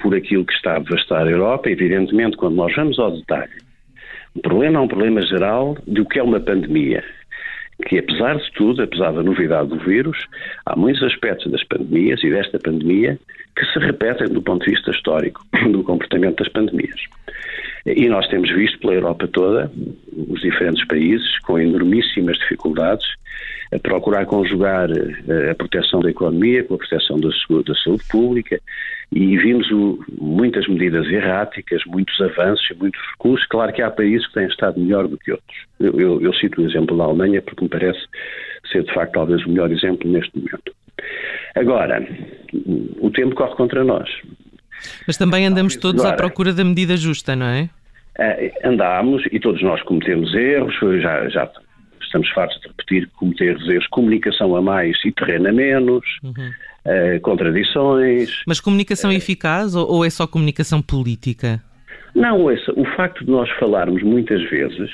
por 0.00 0.14
aquilo 0.14 0.44
que 0.44 0.52
está 0.52 0.76
a 0.76 0.78
devastar 0.80 1.26
a 1.26 1.30
Europa. 1.30 1.70
Evidentemente, 1.70 2.36
quando 2.36 2.56
nós 2.56 2.74
vamos 2.74 2.98
ao 2.98 3.12
detalhe, 3.12 3.52
o 4.34 4.40
problema 4.40 4.78
é 4.78 4.82
um 4.82 4.88
problema 4.88 5.22
geral 5.22 5.76
do 5.86 6.04
que 6.04 6.18
é 6.18 6.22
uma 6.22 6.40
pandemia 6.40 7.02
que 7.88 7.98
apesar 7.98 8.36
de 8.36 8.50
tudo, 8.52 8.82
apesar 8.82 9.12
da 9.12 9.22
novidade 9.22 9.68
do 9.68 9.78
vírus, 9.78 10.16
há 10.66 10.76
muitos 10.76 11.02
aspectos 11.02 11.50
das 11.50 11.64
pandemias 11.64 12.22
e 12.22 12.30
desta 12.30 12.58
pandemia 12.58 13.18
que 13.56 13.66
se 13.66 13.78
repetem 13.78 14.28
do 14.28 14.42
ponto 14.42 14.64
de 14.64 14.72
vista 14.72 14.90
histórico 14.90 15.44
do 15.70 15.82
comportamento 15.82 16.38
das 16.38 16.52
pandemias. 16.52 17.00
E 17.84 18.08
nós 18.08 18.28
temos 18.28 18.50
visto 18.50 18.78
pela 18.78 18.94
Europa 18.94 19.28
toda, 19.28 19.70
os 20.28 20.40
diferentes 20.40 20.86
países, 20.86 21.38
com 21.40 21.58
enormíssimas 21.58 22.38
dificuldades, 22.38 23.06
a 23.72 23.78
procurar 23.78 24.26
conjugar 24.26 24.88
eh, 24.90 25.50
a 25.50 25.54
proteção 25.54 26.00
da 26.00 26.10
economia 26.10 26.62
com 26.62 26.74
a 26.74 26.78
proteção 26.78 27.18
da, 27.18 27.28
da 27.28 27.74
saúde 27.74 28.04
pública 28.10 28.60
e 29.10 29.36
vimos 29.38 29.70
o, 29.70 30.04
muitas 30.20 30.68
medidas 30.68 31.06
erráticas, 31.06 31.82
muitos 31.86 32.20
avanços 32.20 32.70
e 32.70 32.74
muitos 32.74 33.00
recursos. 33.12 33.46
Claro 33.48 33.72
que 33.72 33.82
há 33.82 33.90
países 33.90 34.26
que 34.28 34.34
têm 34.34 34.46
estado 34.46 34.78
melhor 34.78 35.08
do 35.08 35.18
que 35.18 35.32
outros. 35.32 35.56
Eu, 35.80 35.98
eu, 35.98 36.20
eu 36.20 36.34
cito 36.34 36.60
o 36.60 36.68
exemplo 36.68 36.96
da 36.96 37.04
Alemanha 37.04 37.40
porque 37.40 37.64
me 37.64 37.70
parece 37.70 38.00
ser 38.70 38.84
de 38.84 38.92
facto 38.92 39.12
talvez 39.12 39.44
o 39.44 39.48
melhor 39.48 39.72
exemplo 39.72 40.08
neste 40.08 40.36
momento. 40.36 40.72
Agora, 41.54 42.06
o 43.00 43.10
tempo 43.10 43.34
corre 43.34 43.54
contra 43.56 43.82
nós. 43.82 44.08
Mas 45.06 45.16
também 45.16 45.46
andamos 45.46 45.76
todos 45.76 46.04
à 46.04 46.12
procura 46.12 46.52
da 46.52 46.64
medida 46.64 46.96
justa, 46.96 47.36
não 47.36 47.46
é? 47.46 47.68
Eh, 48.18 48.52
andámos 48.64 49.22
e 49.32 49.40
todos 49.40 49.62
nós 49.62 49.82
cometemos 49.82 50.34
erros, 50.34 50.74
já, 51.00 51.28
já 51.28 51.50
estamos 52.02 52.28
fartos 52.30 52.60
de 52.60 52.68
repetir, 52.68 53.08
cometer 53.16 53.56
erros, 53.70 53.86
comunicação 53.88 54.54
a 54.54 54.60
mais 54.60 54.96
e 55.04 55.12
terreno 55.12 55.48
a 55.48 55.52
menos, 55.52 56.04
uhum. 56.22 56.50
uh, 56.86 57.20
contradições. 57.22 58.42
Mas 58.46 58.60
comunicação 58.60 59.10
uh, 59.10 59.14
eficaz 59.14 59.74
ou, 59.74 59.90
ou, 59.90 60.04
é 60.04 60.10
só 60.10 60.26
comunicação 60.26 60.82
política? 60.82 61.62
Não, 62.14 62.44
o 62.44 62.84
facto 62.94 63.24
de 63.24 63.30
nós 63.30 63.48
falarmos 63.58 64.02
muitas 64.02 64.42
vezes 64.50 64.90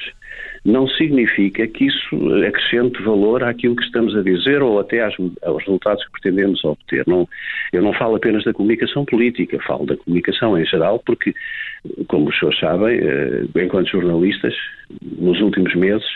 não 0.68 0.86
significa 0.86 1.66
que 1.66 1.86
isso 1.86 2.14
acrescente 2.46 3.02
valor 3.02 3.42
àquilo 3.42 3.74
que 3.74 3.84
estamos 3.84 4.14
a 4.14 4.22
dizer 4.22 4.62
ou 4.62 4.78
até 4.78 5.02
aos, 5.02 5.14
aos 5.42 5.64
resultados 5.64 6.04
que 6.04 6.12
pretendemos 6.12 6.62
obter. 6.62 7.04
Não, 7.06 7.26
eu 7.72 7.82
não 7.82 7.94
falo 7.94 8.16
apenas 8.16 8.44
da 8.44 8.52
comunicação 8.52 9.04
política, 9.06 9.58
falo 9.66 9.86
da 9.86 9.96
comunicação 9.96 10.58
em 10.58 10.66
geral, 10.66 11.02
porque, 11.06 11.34
como 12.06 12.28
os 12.28 12.38
senhores 12.38 12.60
sabem, 12.60 12.98
eh, 12.98 13.64
enquanto 13.64 13.88
jornalistas, 13.88 14.54
nos 15.18 15.40
últimos 15.40 15.74
meses, 15.74 16.06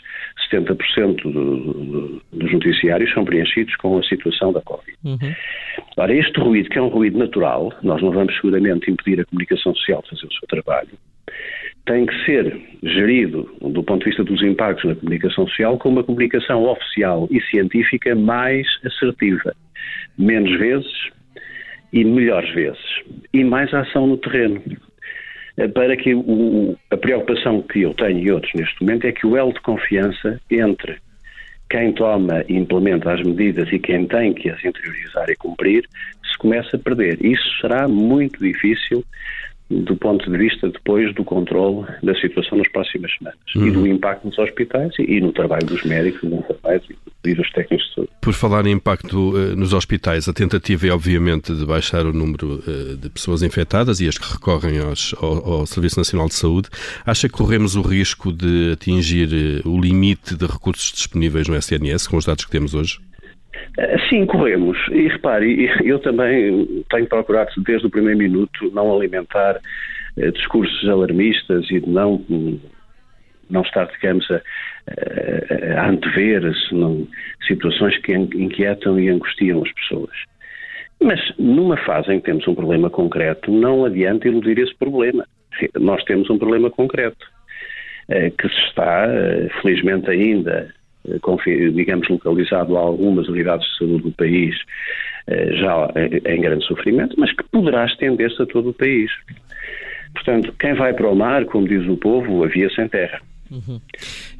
70% 0.50 1.23
do, 1.23 1.32
do, 1.32 2.23
dos 2.32 2.52
noticiários 2.52 3.11
são 3.14 3.25
preenchidos 3.25 3.75
com 3.76 3.97
a 3.99 4.02
situação 4.02 4.52
da 4.52 4.61
Covid. 4.61 4.99
Uhum. 5.02 5.35
Ora, 5.97 6.14
este 6.14 6.38
ruído, 6.38 6.68
que 6.68 6.78
é 6.78 6.82
um 6.82 6.88
ruído 6.88 7.18
natural, 7.18 7.73
nós 7.82 8.02
não 8.02 8.11
vamos 8.11 8.35
seguramente 8.37 8.90
impedir 8.90 9.18
a 9.21 9.25
comunicação 9.25 9.75
social 9.75 10.02
de 10.02 10.11
fazer 10.11 10.26
o 10.26 10.32
seu 10.35 10.49
trabalho, 10.49 10.90
tem 11.84 12.06
que 12.06 12.24
ser 12.24 12.60
gerido, 12.82 13.50
do 13.60 13.82
ponto 13.82 14.00
de 14.00 14.10
vista 14.10 14.22
dos 14.24 14.42
impactos 14.42 14.84
na 14.84 14.94
comunicação 14.94 15.46
social, 15.48 15.78
com 15.78 15.88
uma 15.88 16.04
comunicação 16.04 16.64
oficial 16.64 17.28
e 17.30 17.40
científica 17.42 18.14
mais 18.14 18.66
assertiva. 18.84 19.54
Menos 20.16 20.56
vezes 20.58 21.10
e 21.92 22.04
melhores 22.04 22.52
vezes. 22.54 23.02
E 23.32 23.44
mais 23.44 23.72
ação 23.74 24.06
no 24.06 24.16
terreno. 24.16 24.62
eh, 25.58 25.68
para 25.68 25.96
que 25.96 26.14
o, 26.14 26.76
a 26.90 26.96
preocupação 26.96 27.62
que 27.62 27.82
eu 27.82 27.92
tenho 27.94 28.18
e 28.18 28.30
outros 28.30 28.52
neste 28.54 28.80
momento 28.80 29.06
é 29.06 29.12
que 29.12 29.26
o 29.26 29.36
elo 29.36 29.52
de 29.52 29.60
confiança 29.60 30.40
entre 30.50 30.96
quem 31.68 31.92
toma 31.92 32.44
e 32.48 32.56
implementa 32.56 33.12
as 33.12 33.22
medidas 33.22 33.70
e 33.72 33.78
quem 33.78 34.06
tem 34.06 34.34
que 34.34 34.50
as 34.50 34.62
interiorizar 34.64 35.28
e 35.30 35.36
cumprir 35.36 35.84
se 36.30 36.38
começa 36.38 36.76
a 36.76 36.78
perder. 36.78 37.18
Isso 37.24 37.60
será 37.60 37.88
muito 37.88 38.38
difícil 38.38 39.02
do 39.80 39.96
ponto 39.96 40.30
de 40.30 40.36
vista 40.36 40.68
depois 40.68 41.14
do 41.14 41.24
controle 41.24 41.86
da 42.02 42.14
situação 42.16 42.58
nas 42.58 42.68
próximas 42.68 43.10
semanas 43.16 43.38
uhum. 43.56 43.66
e 43.66 43.70
do 43.70 43.86
impacto 43.86 44.26
nos 44.26 44.38
hospitais 44.38 44.92
e, 44.98 45.20
no 45.20 45.32
trabalho 45.32 45.66
dos 45.66 45.82
médicos, 45.84 46.28
dos 46.28 46.40
enfermeiros 46.40 46.88
e 47.24 47.34
dos 47.34 47.50
técnicos 47.52 47.86
de 47.88 47.94
saúde. 47.94 48.10
Por 48.20 48.34
falar 48.34 48.66
em 48.66 48.72
impacto 48.72 49.30
uh, 49.30 49.56
nos 49.56 49.72
hospitais, 49.72 50.28
a 50.28 50.32
tentativa 50.32 50.86
é 50.86 50.90
obviamente 50.90 51.54
de 51.54 51.64
baixar 51.64 52.04
o 52.04 52.12
número 52.12 52.62
uh, 52.66 52.96
de 52.96 53.08
pessoas 53.08 53.42
infectadas 53.42 54.00
e 54.00 54.08
as 54.08 54.18
que 54.18 54.30
recorrem 54.30 54.78
aos, 54.78 55.14
ao, 55.20 55.52
ao, 55.52 55.66
Serviço 55.66 55.98
Nacional 55.98 56.28
de 56.28 56.34
Saúde. 56.34 56.68
Acha 57.06 57.28
que 57.28 57.34
corremos 57.34 57.74
o 57.76 57.82
risco 57.82 58.32
de 58.32 58.72
atingir 58.72 59.28
uh, 59.64 59.68
o 59.68 59.80
limite 59.80 60.36
de 60.36 60.46
recursos 60.46 60.92
disponíveis 60.92 61.48
no 61.48 61.56
SNS 61.56 62.06
com 62.06 62.16
os 62.16 62.24
dados 62.24 62.44
que 62.44 62.50
temos 62.50 62.74
hoje? 62.74 62.98
Sim, 64.09 64.26
corremos. 64.26 64.78
E 64.90 65.09
repare, 65.09 65.71
eu 65.85 65.99
também 65.99 66.85
tenho 66.90 67.07
procurado, 67.07 67.50
desde 67.59 67.87
o 67.87 67.90
primeiro 67.90 68.19
minuto, 68.19 68.71
não 68.73 68.95
alimentar 68.95 69.61
eh, 70.19 70.31
discursos 70.31 70.88
alarmistas 70.88 71.71
e 71.71 71.81
de 71.81 71.88
não, 71.88 72.23
não 73.49 73.62
estar, 73.62 73.87
digamos, 73.87 74.28
a, 74.31 74.40
a, 75.81 75.88
antever 75.88 76.42
situações 77.47 77.97
que 77.99 78.12
inquietam 78.12 78.99
e 78.99 79.09
angustiam 79.09 79.62
as 79.62 79.73
pessoas. 79.73 80.16
Mas 81.02 81.21
numa 81.38 81.76
fase 81.78 82.12
em 82.12 82.21
que 82.21 82.26
temos 82.26 82.47
um 82.47 82.54
problema 82.54 82.88
concreto, 82.88 83.50
não 83.50 83.85
adianta 83.85 84.28
iludir 84.28 84.59
esse 84.59 84.75
problema. 84.76 85.26
Nós 85.78 86.02
temos 86.04 86.31
um 86.31 86.38
problema 86.38 86.71
concreto, 86.71 87.26
eh, 88.09 88.31
que 88.31 88.49
se 88.49 88.61
está, 88.69 89.07
eh, 89.07 89.49
felizmente 89.61 90.11
ainda, 90.11 90.69
eh, 90.69 90.81
digamos, 91.75 92.09
localizado 92.09 92.76
a 92.76 92.80
algumas 92.80 93.28
unidades 93.28 93.66
de 93.66 93.78
saúde 93.78 94.02
do 94.04 94.12
país, 94.12 94.54
eh, 95.26 95.52
já 95.56 95.88
em 96.26 96.40
grande 96.40 96.64
sofrimento, 96.66 97.14
mas 97.18 97.32
que 97.32 97.44
poderá 97.44 97.85
estender-se 97.87 98.42
a 98.42 98.47
todo 98.47 98.71
o 98.71 98.75
país. 98.75 99.11
Portanto, 100.14 100.54
quem 100.59 100.75
vai 100.75 100.92
para 100.92 101.09
o 101.09 101.14
mar, 101.14 101.44
como 101.47 101.66
diz 101.66 101.87
o 101.88 101.97
povo, 101.97 102.44
havia 102.44 102.68
sem 102.71 102.88
terra. 102.88 103.21
Uhum. 103.50 103.80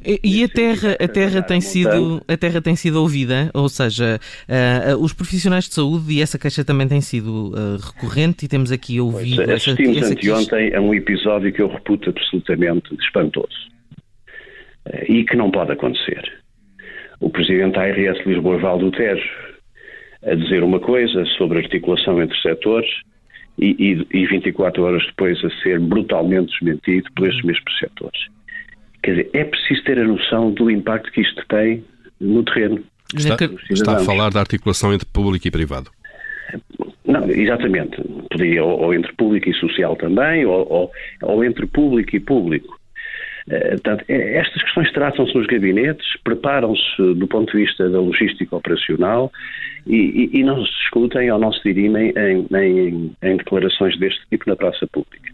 E, 0.03 0.19
e, 0.23 0.43
a 0.43 0.49
terra, 0.49 0.97
a 0.99 1.07
terra 1.07 1.41
tem 1.43 1.61
sido, 1.61 2.21
a 2.27 2.35
terra 2.35 2.59
tem 2.61 2.75
sido 2.75 2.99
ouvida, 2.99 3.51
ou 3.53 3.69
seja, 3.69 4.19
uh, 4.49 4.95
uh, 4.95 5.03
os 5.03 5.13
profissionais 5.13 5.65
de 5.65 5.75
saúde 5.75 6.13
e 6.13 6.21
essa 6.21 6.39
queixa 6.39 6.65
também 6.65 6.87
tem 6.87 6.99
sido 6.99 7.49
uh, 7.49 7.77
recorrente 7.77 8.45
e 8.45 8.47
temos 8.47 8.71
aqui 8.71 8.99
ouvido. 8.99 9.35
Pois, 9.35 9.49
assistimos 9.49 9.97
essa, 9.97 10.13
anteontem 10.13 10.75
a 10.75 10.81
um 10.81 10.95
episódio 10.95 11.53
que 11.53 11.61
eu 11.61 11.67
reputo 11.67 12.09
absolutamente 12.09 12.93
espantoso 12.95 13.71
e 15.07 15.23
que 15.23 15.37
não 15.37 15.49
pode 15.51 15.71
acontecer 15.71 16.42
o 17.19 17.29
presidente 17.29 17.73
da 17.73 17.83
ARS 17.83 18.25
Lisboa 18.25 18.57
Valdo 18.57 18.91
Tejo 18.91 19.29
a 20.25 20.35
dizer 20.35 20.63
uma 20.63 20.79
coisa 20.79 21.25
sobre 21.37 21.59
articulação 21.59 22.21
entre 22.21 22.39
setores 22.41 22.89
e, 23.57 23.75
e, 24.11 24.19
e 24.19 24.25
24 24.25 24.83
horas 24.83 25.05
depois 25.05 25.43
a 25.43 25.49
ser 25.61 25.79
brutalmente 25.79 26.51
desmentido 26.53 27.09
por 27.15 27.27
esses 27.27 27.43
mesmos 27.43 27.77
setores. 27.77 28.19
Quer 29.03 29.11
dizer, 29.11 29.29
é 29.33 29.43
preciso 29.43 29.83
ter 29.83 29.99
a 29.99 30.05
noção 30.05 30.51
do 30.51 30.71
impacto 30.71 31.11
que 31.11 31.21
isto 31.21 31.43
tem 31.49 31.83
no 32.19 32.43
terreno. 32.43 32.81
Está, 33.13 33.37
está 33.69 33.97
a 33.97 33.99
falar 33.99 34.31
da 34.31 34.39
articulação 34.39 34.93
entre 34.93 35.07
público 35.07 35.47
e 35.47 35.51
privado. 35.51 35.91
Não, 37.05 37.29
exatamente. 37.29 38.01
Podia, 38.31 38.63
ou, 38.63 38.79
ou, 38.79 38.93
entre 38.93 39.11
público 39.13 39.49
e 39.49 39.53
social 39.55 39.95
também, 39.97 40.45
ou, 40.45 40.65
ou, 40.71 40.91
ou 41.21 41.43
entre 41.43 41.67
público 41.67 42.15
e 42.15 42.19
público. 42.19 42.79
Eh, 43.49 43.71
portanto, 43.71 44.05
é, 44.07 44.37
estas 44.37 44.61
questões 44.63 44.91
tratam-se 44.91 45.35
nos 45.35 45.47
gabinetes, 45.47 46.05
preparam-se 46.23 47.13
do 47.15 47.27
ponto 47.27 47.51
de 47.51 47.63
vista 47.63 47.89
da 47.89 47.99
logística 47.99 48.55
operacional 48.55 49.31
e, 49.85 50.29
e, 50.33 50.39
e 50.39 50.43
não 50.43 50.63
se 50.65 50.71
discutem 50.71 51.29
ou 51.31 51.39
não 51.39 51.51
se 51.51 51.61
dirimem 51.63 52.13
em, 52.15 52.47
em, 52.55 53.15
em, 53.21 53.37
declarações 53.37 53.97
deste 53.99 54.21
tipo 54.29 54.49
na 54.49 54.55
praça 54.55 54.87
pública. 54.87 55.33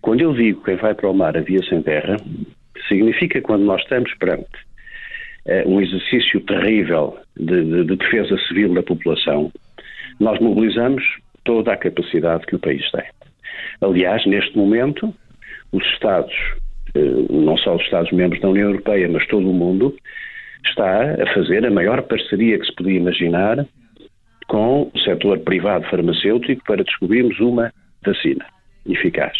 Quando 0.00 0.22
eu 0.22 0.32
digo 0.32 0.64
quem 0.64 0.76
vai 0.76 0.94
para 0.94 1.08
o 1.08 1.14
mar 1.14 1.36
a 1.36 1.40
via 1.40 1.62
sem 1.68 1.82
terra, 1.82 2.16
significa 2.88 3.40
quando 3.40 3.64
nós 3.64 3.82
estamos 3.82 4.12
perante 4.14 4.48
uh, 5.46 5.68
um 5.68 5.80
exercício 5.80 6.40
terrível 6.40 7.16
de, 7.36 7.62
de, 7.62 7.84
de 7.84 7.96
defesa 7.96 8.36
civil 8.48 8.74
da 8.74 8.82
população, 8.82 9.52
nós 10.18 10.38
mobilizamos 10.40 11.04
toda 11.44 11.72
a 11.72 11.76
capacidade 11.76 12.46
que 12.46 12.56
o 12.56 12.58
país 12.58 12.88
tem. 12.90 13.04
Aliás, 13.80 14.24
neste 14.26 14.56
momento, 14.56 15.14
os 15.72 15.84
Estados 15.92 16.34
eh, 16.34 16.69
não 17.30 17.56
só 17.56 17.76
os 17.76 17.82
Estados-membros 17.82 18.40
da 18.40 18.48
União 18.48 18.70
Europeia, 18.70 19.08
mas 19.08 19.26
todo 19.26 19.48
o 19.48 19.54
mundo, 19.54 19.94
está 20.64 21.22
a 21.22 21.34
fazer 21.34 21.64
a 21.64 21.70
maior 21.70 22.02
parceria 22.02 22.58
que 22.58 22.66
se 22.66 22.74
podia 22.74 22.98
imaginar 22.98 23.66
com 24.48 24.90
o 24.92 24.98
setor 25.00 25.38
privado 25.40 25.88
farmacêutico 25.88 26.62
para 26.64 26.82
descobrirmos 26.82 27.38
uma 27.40 27.72
vacina 28.04 28.44
eficaz. 28.86 29.36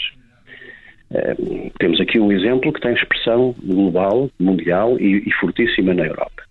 Eh, 1.12 1.36
temos 1.78 2.00
aqui 2.00 2.20
um 2.20 2.30
exemplo 2.30 2.72
que 2.72 2.80
tem 2.80 2.92
expressão 2.92 3.54
global, 3.64 4.30
mundial 4.38 4.98
e, 5.00 5.24
e 5.26 5.32
fortíssima 5.32 5.92
na 5.92 6.06
Europa. 6.06 6.42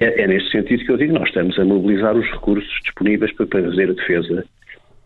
É, 0.00 0.22
é 0.22 0.26
neste 0.26 0.50
sentido 0.50 0.84
que 0.84 0.92
eu 0.92 0.96
digo, 0.96 1.12
nós 1.12 1.28
estamos 1.28 1.58
a 1.58 1.64
mobilizar 1.64 2.16
os 2.16 2.26
recursos 2.30 2.80
disponíveis 2.82 3.32
para 3.32 3.46
fazer 3.46 3.90
a 3.90 3.94
defesa 3.94 4.44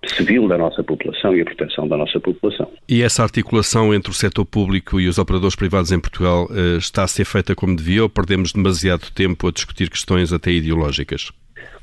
civil 0.07 0.49
da 0.49 0.57
nossa 0.57 0.83
população 0.83 1.37
e 1.37 1.43
a 1.43 1.45
proteção 1.45 1.87
da 1.87 1.97
nossa 1.97 2.19
população. 2.19 2.71
E 2.89 3.03
essa 3.03 3.23
articulação 3.23 3.95
entre 3.95 4.11
o 4.11 4.15
setor 4.15 4.45
público 4.45 5.01
e 5.01 5.07
os 5.07 5.19
operadores 5.19 5.55
privados 5.55 5.93
em 5.93 6.01
Portugal 6.01 6.49
eh, 6.51 6.79
está 6.79 7.05
a 7.05 7.09
ser 7.09 7.25
feita 7.25 7.55
como 7.55 7.77
devia 7.77 8.03
ou 8.03 8.09
perdemos 8.09 8.53
demasiado 8.53 9.11
tempo 9.15 9.49
a 9.49 9.53
discutir 9.53 9.91
questões 9.91 10.33
até 10.33 10.51
ideológicas? 10.51 11.31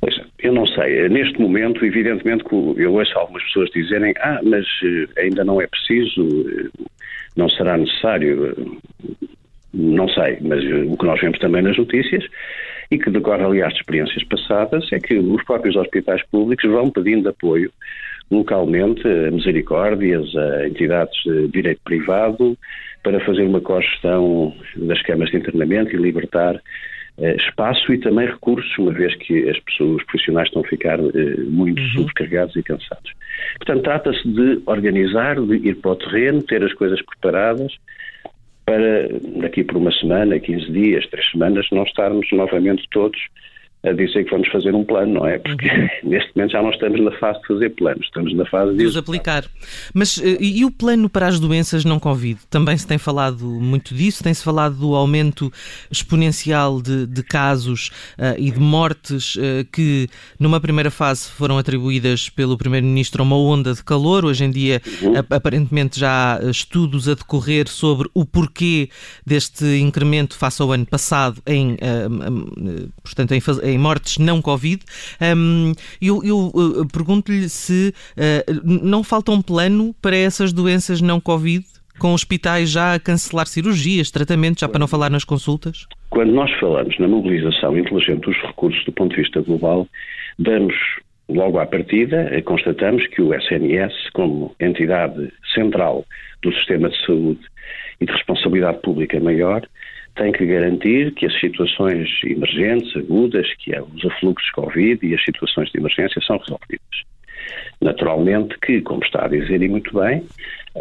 Pois, 0.02 0.16
eu 0.40 0.54
não 0.54 0.66
sei. 0.66 1.08
Neste 1.10 1.40
momento, 1.40 1.86
evidentemente, 1.86 2.44
eu 2.52 2.94
ouço 2.94 3.18
algumas 3.18 3.44
pessoas 3.44 3.70
dizerem 3.70 4.14
ah, 4.20 4.40
mas 4.44 4.66
eh, 4.84 5.22
ainda 5.22 5.44
não 5.44 5.62
é 5.62 5.68
preciso, 5.68 6.28
eh, 6.50 6.86
não 7.36 7.50
será 7.50 7.78
necessário. 7.78 8.80
Não 9.74 10.10
sei, 10.10 10.40
mas 10.42 10.64
o 10.64 10.98
que 10.98 11.06
nós 11.06 11.20
vemos 11.20 11.38
também 11.38 11.62
nas 11.62 11.78
notícias 11.78 12.24
e 12.90 12.98
que 12.98 13.10
decorre, 13.10 13.44
aliás, 13.44 13.74
de 13.74 13.80
experiências 13.80 14.24
passadas, 14.26 14.92
é 14.92 15.00
que 15.00 15.18
os 15.18 15.44
próprios 15.44 15.76
hospitais 15.76 16.24
públicos 16.28 16.70
vão 16.70 16.90
pedindo 16.90 17.30
apoio 17.30 17.72
localmente 18.30 19.08
a 19.08 19.32
misericórdias, 19.32 20.36
a 20.36 20.68
entidades 20.68 21.18
de 21.24 21.48
direito 21.48 21.82
privado, 21.84 22.58
para 23.04 23.20
fazer 23.22 23.44
uma 23.44 23.62
cogestão 23.62 24.54
das 24.76 25.02
camas 25.04 25.30
de 25.30 25.38
internamento 25.38 25.96
e 25.96 25.98
libertar 25.98 26.62
eh, 27.20 27.36
espaço 27.36 27.94
e 27.94 28.00
também 28.00 28.28
recursos, 28.28 28.78
uma 28.78 28.92
vez 28.92 29.16
que 29.16 29.50
as 29.50 29.58
pessoas, 29.62 30.02
os 30.02 30.04
profissionais 30.04 30.48
estão 30.48 30.62
a 30.62 30.68
ficar 30.68 31.00
eh, 31.00 31.36
muito 31.48 31.82
uhum. 31.82 31.90
sobrecarregados 31.90 32.56
e 32.56 32.64
cansados. 32.64 33.12
Portanto, 33.58 33.84
trata-se 33.84 34.28
de 34.28 34.62
organizar, 34.66 35.40
de 35.40 35.56
ir 35.56 35.76
para 35.76 35.92
o 35.92 35.96
terreno, 35.96 36.44
ter 36.44 36.64
as 36.64 36.74
coisas 36.74 37.02
preparadas 37.02 37.74
para 38.68 39.08
daqui 39.42 39.64
por 39.64 39.78
uma 39.78 39.92
semana, 39.94 40.38
15 40.38 40.70
dias, 40.74 41.08
três 41.08 41.32
semanas, 41.32 41.66
não 41.72 41.84
estarmos 41.84 42.28
novamente 42.34 42.86
todos 42.92 43.18
a 43.84 43.92
dizer 43.92 44.24
que 44.26 44.32
vamos 44.32 44.48
fazer 44.50 44.74
um 44.74 44.84
plano, 44.84 45.14
não 45.14 45.28
é? 45.28 45.38
Porque 45.38 45.68
uhum. 45.68 45.88
neste 46.10 46.36
momento 46.36 46.52
já 46.52 46.62
não 46.62 46.72
estamos 46.72 47.00
na 47.00 47.12
fase 47.20 47.40
de 47.42 47.48
fazer 47.48 47.70
planos, 47.72 48.06
estamos 48.06 48.34
na 48.34 48.46
fase 48.46 48.72
de, 48.72 48.78
de 48.80 48.86
os 48.86 48.98
aplicar. 48.98 49.46
Mas 49.94 50.18
eh, 50.18 50.38
e 50.40 50.66
o 50.66 50.72
plano 50.72 51.10
para 51.10 51.28
as 51.28 51.40
doenças 51.40 51.86
não 51.86 52.00
Covid? 52.00 52.40
Também 52.50 52.76
se 52.76 52.88
tem 52.88 52.98
falado 52.98 53.46
muito 53.46 53.94
disso, 53.94 54.24
tem-se 54.24 54.44
falado 54.44 54.76
do 54.76 54.96
aumento 54.96 55.52
exponencial 55.92 56.82
de, 56.82 57.06
de 57.06 57.24
casos 57.24 57.92
uh, 58.18 58.36
e 58.38 58.52
de 58.52 58.60
mortes 58.60 59.36
uh, 59.36 59.66
que 59.72 60.08
numa 60.40 60.60
primeira 60.60 60.90
fase 60.90 61.30
foram 61.30 61.58
atribuídas 61.58 62.30
pelo 62.30 62.58
Primeiro-Ministro 62.58 63.22
a 63.22 63.26
uma 63.26 63.38
onda 63.38 63.74
de 63.74 63.84
calor. 63.84 64.26
Hoje 64.26 64.44
em 64.44 64.52
dia, 64.52 64.82
uhum. 65.02 65.14
aparentemente, 65.30 66.00
já 66.00 66.38
há 66.38 66.50
estudos 66.50 67.08
a 67.08 67.14
decorrer 67.14 67.68
sobre 67.68 68.10
o 68.14 68.26
porquê 68.26 68.90
deste 69.26 69.66
incremento 69.80 70.36
face 70.36 70.62
ao 70.62 70.72
ano 70.72 70.86
passado 70.86 71.42
em, 71.46 71.74
uh, 71.74 72.92
portanto, 73.04 73.34
em, 73.34 73.40
em 73.70 73.78
mortes 73.78 74.18
não 74.18 74.42
Covid. 74.42 74.84
Um, 75.22 75.74
eu, 76.02 76.24
eu 76.24 76.52
uh, 76.54 76.88
pergunto-lhe 76.92 77.50
se 77.50 77.94
uh, 78.18 78.62
não 78.64 79.04
falta 79.04 79.32
um 79.32 79.42
plano 79.42 79.94
para 80.02 80.16
essas 80.16 80.54
doenças 80.54 81.02
não 81.02 81.20
Covid? 81.20 81.66
Com 82.00 82.14
hospitais 82.14 82.70
já 82.70 82.94
a 82.94 83.00
cancelar 83.00 83.48
cirurgias, 83.48 84.12
tratamentos, 84.12 84.62
já 84.62 84.70
para 84.70 84.80
não 84.80 84.88
falar 84.88 85.10
nas 85.10 85.24
consultas? 85.24 85.88
Quando 86.12 86.32
nós 86.32 86.52
falamos 86.60 86.98
na 87.00 87.08
mobilização 87.08 87.78
inteligente 87.78 88.22
dos 88.22 88.38
recursos 88.38 88.84
do 88.86 88.92
ponto 88.92 89.16
de 89.16 89.24
vista 89.24 89.42
global, 89.42 89.88
damos 90.38 90.76
logo 91.30 91.60
à 91.60 91.66
partida, 91.66 92.30
eh, 92.32 92.42
constatamos 92.42 93.06
que 93.08 93.22
o 93.22 93.34
SNS, 93.34 93.94
como 94.14 94.56
entidade 94.60 95.32
central 95.54 96.06
do 96.42 96.54
sistema 96.54 96.90
de 96.90 97.06
saúde 97.06 97.42
e 98.00 98.06
de 98.06 98.12
responsabilidade 98.12 98.80
pública 98.82 99.20
maior, 99.20 99.68
tem 100.18 100.32
que 100.32 100.46
garantir 100.46 101.14
que 101.14 101.26
as 101.26 101.40
situações 101.40 102.10
emergentes, 102.24 102.96
agudas, 102.96 103.48
que 103.60 103.74
é 103.74 103.82
os 103.82 104.06
afluxos 104.06 104.50
Covid 104.52 105.06
e 105.06 105.14
as 105.16 105.24
situações 105.24 105.70
de 105.72 105.80
emergência 105.80 106.22
são 106.22 106.38
resolvidas. 106.38 107.04
Naturalmente 107.82 108.58
que, 108.60 108.82
como 108.82 109.04
está 109.04 109.26
a 109.26 109.28
dizer 109.28 109.62
e 109.62 109.70
muito 109.70 109.94
bem, 109.98 110.24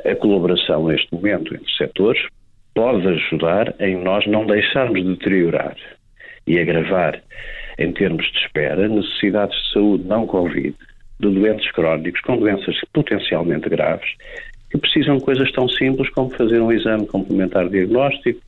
A 0.05 0.15
colaboração 0.17 0.89
neste 0.89 1.13
momento 1.15 1.55
entre 1.55 1.73
setores 1.73 2.21
pode 2.75 3.07
ajudar 3.09 3.75
em 3.81 3.97
nós 3.97 4.27
não 4.27 4.47
deixarmos 4.47 5.03
de 5.03 5.09
deteriorar 5.09 5.77
e 6.47 6.59
agravar, 6.59 7.23
em 7.79 7.93
termos 7.93 8.31
de 8.31 8.39
espera, 8.41 8.89
necessidades 8.89 9.57
de 9.57 9.73
saúde 9.73 10.05
não 10.05 10.27
Covid, 10.27 10.75
de 11.19 11.31
doentes 11.31 11.71
crónicos 11.73 12.21
com 12.21 12.37
doenças 12.37 12.77
potencialmente 12.93 13.69
graves, 13.71 14.09
que 14.71 14.79
precisam 14.79 15.17
de 15.17 15.25
coisas 15.25 15.51
tão 15.53 15.69
simples 15.69 16.09
como 16.11 16.31
fazer 16.31 16.61
um 16.61 16.73
exame 16.73 17.07
complementar 17.07 17.69
diagnóstico, 17.69 18.41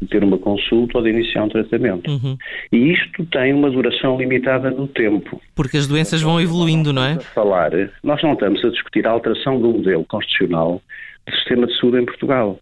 de 0.00 0.08
ter 0.08 0.22
uma 0.22 0.38
consulta 0.38 0.98
ou 0.98 1.04
de 1.04 1.10
iniciar 1.10 1.44
um 1.44 1.48
tratamento. 1.48 2.10
Uhum. 2.10 2.36
E 2.72 2.92
isto 2.92 3.24
tem 3.26 3.52
uma 3.52 3.70
duração 3.70 4.18
limitada 4.18 4.70
no 4.70 4.86
tempo. 4.86 5.40
Porque 5.54 5.76
as 5.76 5.86
doenças 5.86 6.22
vão 6.22 6.40
evoluindo, 6.40 6.92
não 6.92 7.02
é? 7.02 7.18
Falar, 7.20 7.70
nós 8.02 8.22
não 8.22 8.34
estamos 8.34 8.64
a 8.64 8.68
discutir 8.68 9.06
a 9.06 9.10
alteração 9.10 9.58
do 9.58 9.68
modelo 9.68 10.04
constitucional 10.04 10.82
do 11.26 11.34
sistema 11.34 11.66
de 11.66 11.78
saúde 11.78 11.98
em 11.98 12.04
Portugal. 12.04 12.58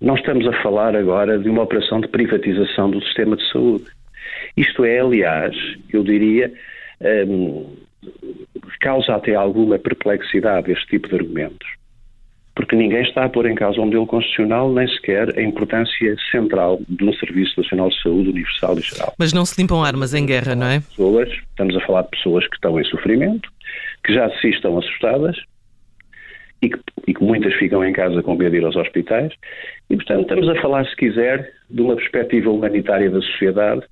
Não 0.00 0.14
estamos 0.14 0.46
a 0.46 0.62
falar 0.62 0.94
agora 0.94 1.38
de 1.38 1.48
uma 1.48 1.62
operação 1.62 2.00
de 2.00 2.08
privatização 2.08 2.90
do 2.90 3.02
sistema 3.02 3.36
de 3.36 3.50
saúde. 3.50 3.84
Isto 4.56 4.84
é, 4.84 5.00
aliás, 5.00 5.56
eu 5.92 6.02
diria, 6.04 6.52
hum, 7.26 7.76
causa 8.80 9.14
até 9.14 9.34
alguma 9.34 9.78
perplexidade 9.78 10.70
este 10.70 10.86
tipo 10.86 11.08
de 11.08 11.16
argumentos 11.16 11.78
porque 12.58 12.74
ninguém 12.74 13.02
está 13.02 13.24
a 13.24 13.28
pôr 13.28 13.46
em 13.46 13.54
causa 13.54 13.80
o 13.80 13.84
modelo 13.84 14.04
constitucional, 14.04 14.72
nem 14.72 14.88
sequer 14.88 15.32
a 15.38 15.40
importância 15.40 16.16
central 16.32 16.80
de 16.88 17.04
um 17.04 17.12
Serviço 17.12 17.54
Nacional 17.56 17.88
de 17.88 18.02
Saúde 18.02 18.30
universal 18.30 18.76
e 18.76 18.82
geral. 18.82 19.14
Mas 19.16 19.32
não 19.32 19.46
se 19.46 19.60
limpam 19.62 19.84
armas 19.84 20.12
em 20.12 20.26
guerra, 20.26 20.56
não 20.56 20.66
é? 20.66 20.80
Pessoas, 20.80 21.28
estamos 21.28 21.76
a 21.76 21.80
falar 21.86 22.02
de 22.02 22.10
pessoas 22.10 22.48
que 22.48 22.56
estão 22.56 22.80
em 22.80 22.82
sofrimento, 22.82 23.48
que 24.04 24.12
já 24.12 24.28
se 24.40 24.48
estão 24.48 24.76
assustadas 24.76 25.36
e 26.60 26.68
que, 26.68 26.80
e 27.06 27.14
que 27.14 27.22
muitas 27.22 27.54
ficam 27.54 27.84
em 27.84 27.92
casa 27.92 28.24
com 28.24 28.34
medo 28.34 28.50
de 28.50 28.56
ir 28.56 28.64
aos 28.64 28.74
hospitais. 28.74 29.32
E, 29.88 29.94
portanto, 29.94 30.22
estamos 30.22 30.48
a 30.48 30.60
falar, 30.60 30.84
se 30.84 30.96
quiser, 30.96 31.52
de 31.70 31.80
uma 31.80 31.94
perspectiva 31.94 32.50
humanitária 32.50 33.08
da 33.08 33.20
sociedade 33.20 33.82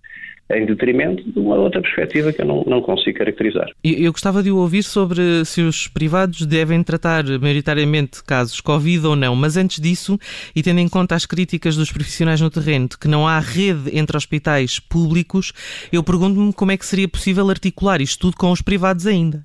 em 0.49 0.65
detrimento 0.65 1.29
de 1.29 1.39
uma 1.39 1.57
outra 1.57 1.81
perspectiva 1.81 2.33
que 2.33 2.41
eu 2.41 2.47
não, 2.47 2.63
não 2.67 2.81
consigo 2.81 3.19
caracterizar. 3.19 3.69
Eu 3.83 4.13
gostava 4.13 4.43
de 4.43 4.51
o 4.51 4.59
ouvir 4.59 4.85
sobre 4.85 5.45
se 5.45 5.61
os 5.61 5.89
privados 5.89 6.47
devem 6.47 6.83
tratar 6.85 7.25
maioritariamente 7.41 8.23
casos 8.23 8.61
Covid 8.61 9.07
ou 9.07 9.17
não, 9.17 9.35
mas 9.35 9.57
antes 9.57 9.81
disso, 9.81 10.19
e 10.55 10.63
tendo 10.63 10.79
em 10.79 10.89
conta 10.89 11.17
as 11.17 11.27
críticas 11.27 11.77
dos 11.77 11.91
profissionais 11.91 12.41
no 12.41 12.49
terreno 12.49 12.89
de 12.89 12.97
que 12.97 13.09
não 13.09 13.27
há 13.27 13.41
rede 13.41 13.99
entre 13.99 14.17
hospitais 14.17 14.79
públicos, 14.79 15.53
eu 15.93 16.03
pergunto-me 16.05 16.53
como 16.53 16.71
é 16.71 16.77
que 16.77 16.87
seria 16.87 17.09
possível 17.09 17.49
articular 17.51 18.01
isto 18.01 18.21
tudo 18.21 18.37
com 18.37 18.53
os 18.53 18.63
privados 18.63 19.07
ainda. 19.07 19.45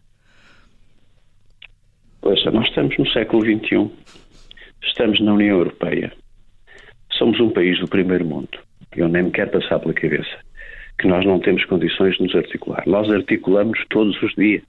Poxa, 2.21 2.51
nós 2.51 2.67
estamos 2.67 2.95
no 2.99 3.07
século 3.09 3.43
XXI, 3.43 3.89
estamos 4.83 5.19
na 5.19 5.33
União 5.33 5.57
Europeia, 5.57 6.13
somos 7.13 7.39
um 7.39 7.49
país 7.49 7.79
do 7.79 7.87
primeiro 7.87 8.23
mundo. 8.23 8.49
Eu 8.95 9.07
nem 9.07 9.23
me 9.23 9.31
quero 9.31 9.49
passar 9.49 9.79
pela 9.79 9.93
cabeça 9.93 10.50
que 11.01 11.07
nós 11.07 11.25
não 11.25 11.39
temos 11.39 11.65
condições 11.65 12.15
de 12.15 12.23
nos 12.23 12.35
articular. 12.35 12.83
Nós 12.85 13.11
articulamos 13.11 13.79
todos 13.89 14.21
os 14.21 14.33
dias. 14.35 14.63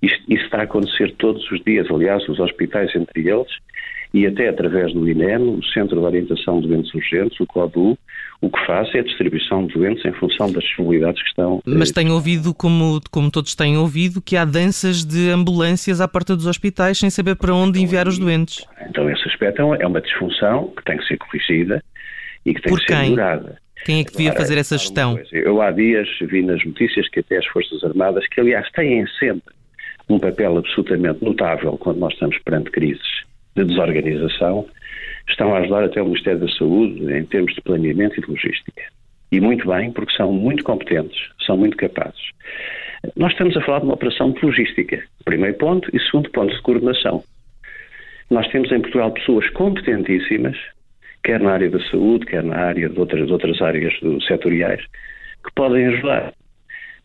Isto, 0.00 0.22
isso 0.28 0.44
está 0.44 0.58
a 0.58 0.62
acontecer 0.62 1.12
todos 1.18 1.50
os 1.50 1.60
dias. 1.64 1.90
Aliás, 1.90 2.26
os 2.28 2.38
hospitais 2.38 2.94
entre 2.94 3.28
eles 3.28 3.50
e 4.14 4.26
até 4.26 4.48
através 4.48 4.92
do 4.92 5.08
INEM, 5.08 5.58
o 5.58 5.64
Centro 5.64 5.98
de 5.98 6.04
Orientação 6.04 6.60
de 6.60 6.68
Doentes 6.68 6.94
Urgentes, 6.94 7.40
o 7.40 7.46
CODU, 7.46 7.98
o 8.40 8.50
que 8.50 8.66
faz 8.66 8.94
é 8.94 9.00
a 9.00 9.02
distribuição 9.02 9.66
de 9.66 9.74
doentes 9.74 10.04
em 10.04 10.12
função 10.12 10.52
das 10.52 10.62
disponibilidades 10.62 11.22
que 11.22 11.28
estão. 11.28 11.62
Mas 11.64 11.90
eh, 11.90 11.94
tenho 11.94 12.12
ouvido, 12.12 12.52
como, 12.52 13.00
como 13.10 13.30
todos 13.30 13.54
têm 13.54 13.76
ouvido, 13.78 14.20
que 14.20 14.36
há 14.36 14.44
danças 14.44 15.04
de 15.04 15.30
ambulâncias 15.30 16.00
à 16.00 16.06
porta 16.06 16.36
dos 16.36 16.46
hospitais 16.46 16.98
sem 16.98 17.08
saber 17.08 17.36
para 17.36 17.54
onde 17.54 17.78
então, 17.78 17.82
enviar 17.82 18.06
os 18.06 18.18
doentes. 18.18 18.66
Então, 18.88 19.08
esse 19.08 19.26
aspecto 19.28 19.74
é 19.74 19.86
uma 19.86 20.00
disfunção 20.00 20.72
que 20.76 20.84
tem 20.84 20.98
que 20.98 21.06
ser 21.06 21.16
corrigida 21.18 21.82
e 22.44 22.52
que 22.52 22.60
tem 22.60 22.70
Por 22.70 22.80
que 22.80 22.86
ser 22.92 22.98
quem? 22.98 23.10
melhorada. 23.10 23.62
Quem 23.84 24.00
é 24.00 24.04
que 24.04 24.12
devia 24.12 24.32
fazer 24.32 24.58
essa 24.58 24.78
gestão? 24.78 25.18
Eu 25.32 25.60
há 25.60 25.70
dias 25.70 26.08
vi 26.20 26.42
nas 26.42 26.64
notícias 26.64 27.08
que 27.08 27.20
até 27.20 27.38
as 27.38 27.46
Forças 27.46 27.82
Armadas, 27.82 28.26
que 28.28 28.40
aliás 28.40 28.70
têm 28.72 29.06
sempre 29.18 29.52
um 30.08 30.18
papel 30.18 30.58
absolutamente 30.58 31.24
notável 31.24 31.76
quando 31.78 31.98
nós 31.98 32.12
estamos 32.12 32.38
perante 32.38 32.70
crises 32.70 33.22
de 33.56 33.64
desorganização, 33.64 34.66
estão 35.28 35.54
a 35.54 35.58
ajudar 35.58 35.84
até 35.84 36.00
o 36.00 36.06
Ministério 36.06 36.40
da 36.40 36.48
Saúde 36.48 37.12
em 37.12 37.24
termos 37.24 37.54
de 37.54 37.60
planeamento 37.60 38.18
e 38.18 38.22
de 38.22 38.30
logística. 38.30 38.82
E 39.30 39.40
muito 39.40 39.66
bem, 39.66 39.90
porque 39.90 40.14
são 40.16 40.32
muito 40.32 40.62
competentes, 40.62 41.18
são 41.46 41.56
muito 41.56 41.76
capazes. 41.76 42.30
Nós 43.16 43.32
estamos 43.32 43.56
a 43.56 43.60
falar 43.62 43.80
de 43.80 43.86
uma 43.86 43.94
operação 43.94 44.30
de 44.30 44.44
logística, 44.44 45.02
primeiro 45.24 45.56
ponto, 45.56 45.88
e 45.94 46.00
segundo 46.00 46.30
ponto, 46.30 46.54
de 46.54 46.62
coordenação. 46.62 47.24
Nós 48.30 48.46
temos 48.48 48.70
em 48.70 48.80
Portugal 48.80 49.10
pessoas 49.10 49.48
competentíssimas 49.50 50.56
quer 51.24 51.40
na 51.40 51.52
área 51.52 51.70
da 51.70 51.80
saúde, 51.90 52.26
quer 52.26 52.42
na 52.42 52.56
área 52.56 52.88
de 52.88 52.98
outras, 52.98 53.26
de 53.26 53.32
outras 53.32 53.60
áreas 53.60 53.92
setoriais, 54.26 54.82
que 55.44 55.52
podem 55.54 55.86
ajudar. 55.86 56.32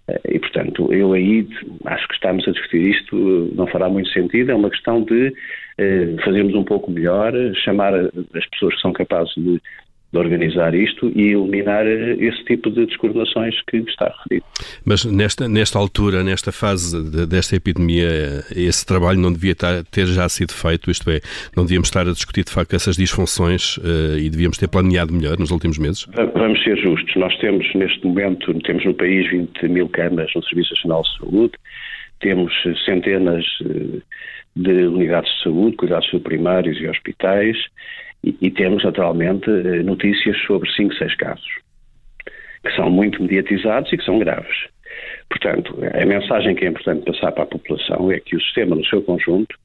Eh, 0.08 0.22
e, 0.36 0.40
portanto, 0.40 0.92
eu 0.94 1.14
aí 1.14 1.48
acho 1.86 2.08
que 2.08 2.14
estamos 2.16 2.48
a 2.48 2.52
discutir 2.52 2.90
isto, 2.90 3.52
não 3.56 3.68
fará 3.68 3.90
muito 3.90 4.10
sentido, 4.10 4.52
é 4.52 4.56
uma 4.56 4.70
questão 4.70 5.04
de 5.04 5.34
eh, 5.78 6.16
fazermos 6.24 6.56
um 6.56 6.64
pouco 6.64 6.92
melhor, 6.92 7.34
chamar 7.64 7.94
as 7.94 8.46
pessoas 8.52 8.76
que 8.76 8.82
são 8.82 8.94
capazes 8.94 9.34
de 9.36 9.62
de 10.18 10.26
organizar 10.26 10.74
isto 10.74 11.12
e 11.16 11.32
eliminar 11.32 11.86
eh, 11.86 12.16
esse 12.20 12.44
tipo 12.46 12.70
de 12.70 12.86
descoordenações 12.86 13.56
que 13.68 13.78
está 13.78 14.14
referido. 14.18 14.46
Mas 14.86 15.06
nesta, 15.06 15.48
nesta 15.48 15.78
altura, 15.78 16.24
nesta 16.24 16.52
fase 16.52 17.04
de, 17.10 17.26
desta 17.26 17.56
epidemia, 17.56 18.10
esse 18.56 18.86
trabalho 18.86 19.20
não 19.20 19.32
devia 19.32 19.56
ter 19.56 20.06
já 20.08 20.28
sido 20.28 20.54
feito, 20.54 20.90
isto 20.90 21.10
é, 21.10 21.20
não 21.56 21.64
devíamos 21.64 21.88
estar 21.88 22.08
a 22.08 22.12
discutir 22.12 22.44
de 22.44 22.52
facto 22.52 22.76
essas 22.76 22.96
disfunções 22.96 23.78
uh, 23.78 24.18
e 24.18 24.30
devíamos 24.30 24.58
ter 24.58 24.68
planeado 24.68 25.14
melhor 25.14 25.38
nos 25.38 25.52
últimos 25.52 25.78
meses? 25.78 26.08
Vamos 26.34 26.64
ser 26.64 26.78
justos. 26.78 27.16
Nós 27.16 27.36
temos 27.38 27.66
neste 27.76 28.06
momento, 28.06 28.54
temos 28.62 28.86
no 28.86 28.94
país 28.94 29.30
20 29.30 29.68
mil 29.68 29.88
camas 29.90 30.32
no 30.36 30.44
Serviço 30.44 30.74
Nacional 30.76 31.04
de 31.04 31.18
Saúde, 31.18 31.54
temos 32.20 32.52
centenas 32.86 33.46
eh, 33.64 34.02
de 34.56 34.88
unidades 34.88 35.32
de 35.38 35.44
saúde, 35.44 35.78
cuidados 35.78 36.10
primários 36.24 36.80
e 36.80 36.88
hospitais, 36.88 37.56
e, 38.24 38.52
temos, 38.52 38.84
naturalmente, 38.84 39.50
eh, 39.50 39.84
notícias 39.84 40.38
sobre 40.46 40.70
5, 40.72 40.94
6 40.96 41.16
casos, 41.16 41.60
que 42.64 42.76
são 42.76 42.90
muito 42.90 43.22
mediatizados 43.22 43.92
e 43.94 43.98
que 43.98 44.04
são 44.04 44.20
graves. 44.20 44.68
Portanto, 45.30 45.78
a 45.94 46.06
mensagem 46.06 46.56
que 46.56 46.66
é 46.66 46.70
importante 46.70 47.06
passar 47.06 47.32
para 47.32 47.44
a 47.44 47.48
população 47.48 48.12
é 48.12 48.20
que 48.20 48.36
o 48.36 48.42
sistema, 48.42 48.76
no 48.76 48.86
seu 48.86 49.02
conjunto, 49.02 49.56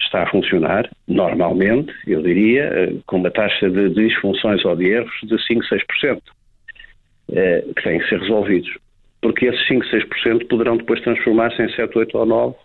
está 0.00 0.22
a 0.22 0.30
funcionar 0.30 0.88
normalmente, 1.08 1.92
eu 2.06 2.22
diria, 2.22 2.64
eh, 2.64 2.92
com 3.06 3.16
uma 3.16 3.30
taxa 3.30 3.68
de 3.68 3.90
disfunções 3.90 4.64
ou 4.64 4.76
de 4.76 4.86
erros 4.86 5.14
de 5.22 5.46
5, 5.46 5.64
6%, 5.64 6.22
eh, 7.32 7.64
que 7.74 7.82
têm 7.82 7.98
que 7.98 8.08
ser 8.08 8.20
resolvidos. 8.20 8.70
Porque 9.20 9.46
esses 9.46 9.66
5, 9.66 9.86
6% 9.86 10.46
poderão 10.46 10.76
depois 10.76 11.00
transformar-se 11.00 11.60
em 11.62 11.68
7, 11.74 11.98
8 11.98 12.18
ou 12.18 12.26
9 12.26 12.56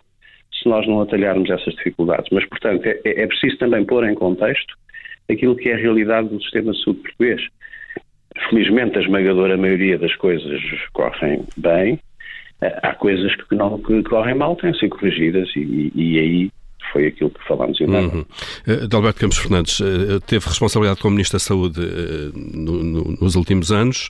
se 0.52 0.68
nós 0.68 0.86
não 0.86 1.00
atalharmos 1.00 1.50
essas 1.50 1.74
dificuldades. 1.74 2.28
Mas, 2.30 2.46
portanto, 2.46 2.86
é, 2.86 3.00
é 3.04 3.26
preciso 3.26 3.56
também 3.58 3.84
pôr 3.84 4.04
em 4.08 4.14
contexto 4.14 4.74
aquilo 5.30 5.56
que 5.56 5.68
é 5.68 5.74
a 5.74 5.78
realidade 5.78 6.28
do 6.28 6.40
sistema 6.40 6.72
de 6.72 6.82
saúde 6.82 7.00
português. 7.02 7.42
Felizmente, 8.48 8.98
a 8.98 9.02
esmagadora 9.02 9.56
maioria 9.56 9.98
das 9.98 10.14
coisas 10.16 10.60
correm 10.92 11.44
bem, 11.56 11.98
eh, 12.60 12.78
há 12.82 12.94
coisas 12.94 13.34
que 13.36 13.54
não 13.54 13.78
que 13.78 14.02
correm 14.04 14.34
mal, 14.34 14.56
têm 14.56 14.72
que 14.72 14.78
ser 14.78 14.88
corrigidas 14.88 15.48
e, 15.54 15.92
e 15.94 16.18
aí 16.18 16.50
foi 16.92 17.06
aquilo 17.06 17.30
que 17.30 17.46
falámos 17.46 17.80
em 17.80 17.86
nada. 17.86 18.06
Uhum. 18.06 18.24
Uh, 18.66 18.88
Dalberto 18.88 19.20
Campos 19.20 19.38
Fernandes 19.38 19.80
uh, 19.80 20.20
teve 20.26 20.46
responsabilidade 20.46 21.00
como 21.00 21.14
Ministro 21.14 21.36
da 21.36 21.40
Saúde 21.40 21.80
no, 22.34 22.82
no, 22.82 23.16
nos 23.20 23.34
últimos 23.34 23.70
anos. 23.70 24.08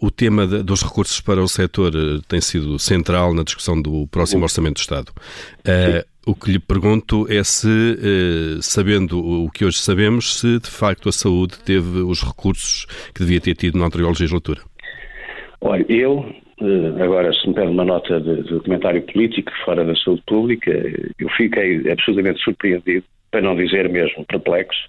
o 0.00 0.10
tema 0.10 0.46
de, 0.46 0.62
dos 0.62 0.82
recursos 0.82 1.20
para 1.20 1.42
o 1.42 1.48
setor 1.48 1.92
tem 2.28 2.40
sido 2.40 2.78
central 2.78 3.34
na 3.34 3.42
discussão 3.42 3.80
do 3.80 4.06
próximo. 4.08 4.40
Orçamento 4.40 4.76
do 4.76 4.80
Estado. 4.80 5.12
O 6.26 6.34
que 6.34 6.52
lhe 6.52 6.58
pergunto 6.58 7.26
é 7.30 7.42
se, 7.42 7.66
eh, 7.68 8.58
sabendo 8.60 9.18
o 9.18 9.50
que 9.50 9.64
hoje 9.64 9.78
sabemos, 9.78 10.38
se 10.38 10.58
de 10.58 10.70
facto 10.70 11.08
a 11.08 11.12
saúde 11.12 11.58
teve 11.64 12.00
os 12.00 12.22
recursos 12.22 12.86
que 13.14 13.20
devia 13.20 13.40
ter 13.40 13.54
tido 13.54 13.78
na 13.78 13.86
anterior 13.86 14.10
legislatura. 14.10 14.60
Olha, 15.62 15.84
eu, 15.88 16.24
eh, 16.28 16.34
agora, 17.02 17.32
se 17.32 17.48
me 17.48 17.54
pede 17.54 17.68
uma 17.68 17.84
nota 17.84 18.20
de, 18.20 18.42
de 18.42 18.60
comentário 18.60 19.02
político 19.02 19.50
fora 19.64 19.84
da 19.84 19.94
saúde 19.96 20.22
pública, 20.26 20.70
eu 21.18 21.28
fiquei 21.30 21.90
absolutamente 21.90 22.42
surpreendido, 22.42 23.04
para 23.30 23.40
não 23.40 23.56
dizer 23.56 23.88
mesmo 23.88 24.24
perplexo, 24.26 24.88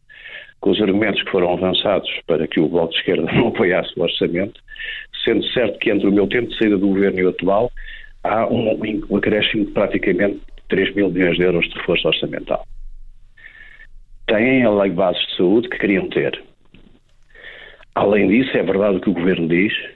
com 0.59 0.71
os 0.71 0.81
argumentos 0.81 1.21
que 1.23 1.31
foram 1.31 1.53
avançados 1.53 2.09
para 2.27 2.47
que 2.47 2.59
o 2.59 2.67
Bloco 2.67 2.93
de 2.93 2.99
Esquerda 2.99 3.29
não 3.33 3.47
apoiasse 3.47 3.91
o 3.97 4.03
orçamento, 4.03 4.59
sendo 5.23 5.43
certo 5.47 5.79
que 5.79 5.91
entre 5.91 6.07
o 6.07 6.11
meu 6.11 6.27
tempo 6.27 6.49
de 6.49 6.57
saída 6.57 6.77
do 6.77 6.87
governo 6.87 7.19
e 7.19 7.25
o 7.25 7.29
atual 7.29 7.71
há 8.23 8.47
um, 8.47 8.79
um 9.09 9.17
acréscimo 9.17 9.65
de 9.65 9.71
praticamente 9.71 10.39
3 10.69 10.95
mil 10.95 11.09
milhões 11.09 11.37
de 11.37 11.43
euros 11.43 11.67
de 11.67 11.75
reforço 11.75 12.07
orçamental. 12.07 12.65
Têm 14.27 14.63
a 14.63 14.71
lei 14.71 14.89
de 14.89 14.95
bases 14.95 15.21
de 15.27 15.37
saúde 15.37 15.69
que 15.69 15.77
queriam 15.77 16.07
ter. 16.09 16.41
Além 17.95 18.29
disso, 18.29 18.55
é 18.55 18.63
verdade 18.63 18.97
o 18.97 19.01
que 19.01 19.09
o 19.09 19.13
Governo 19.13 19.47
diz, 19.49 19.73
eh, 19.73 19.91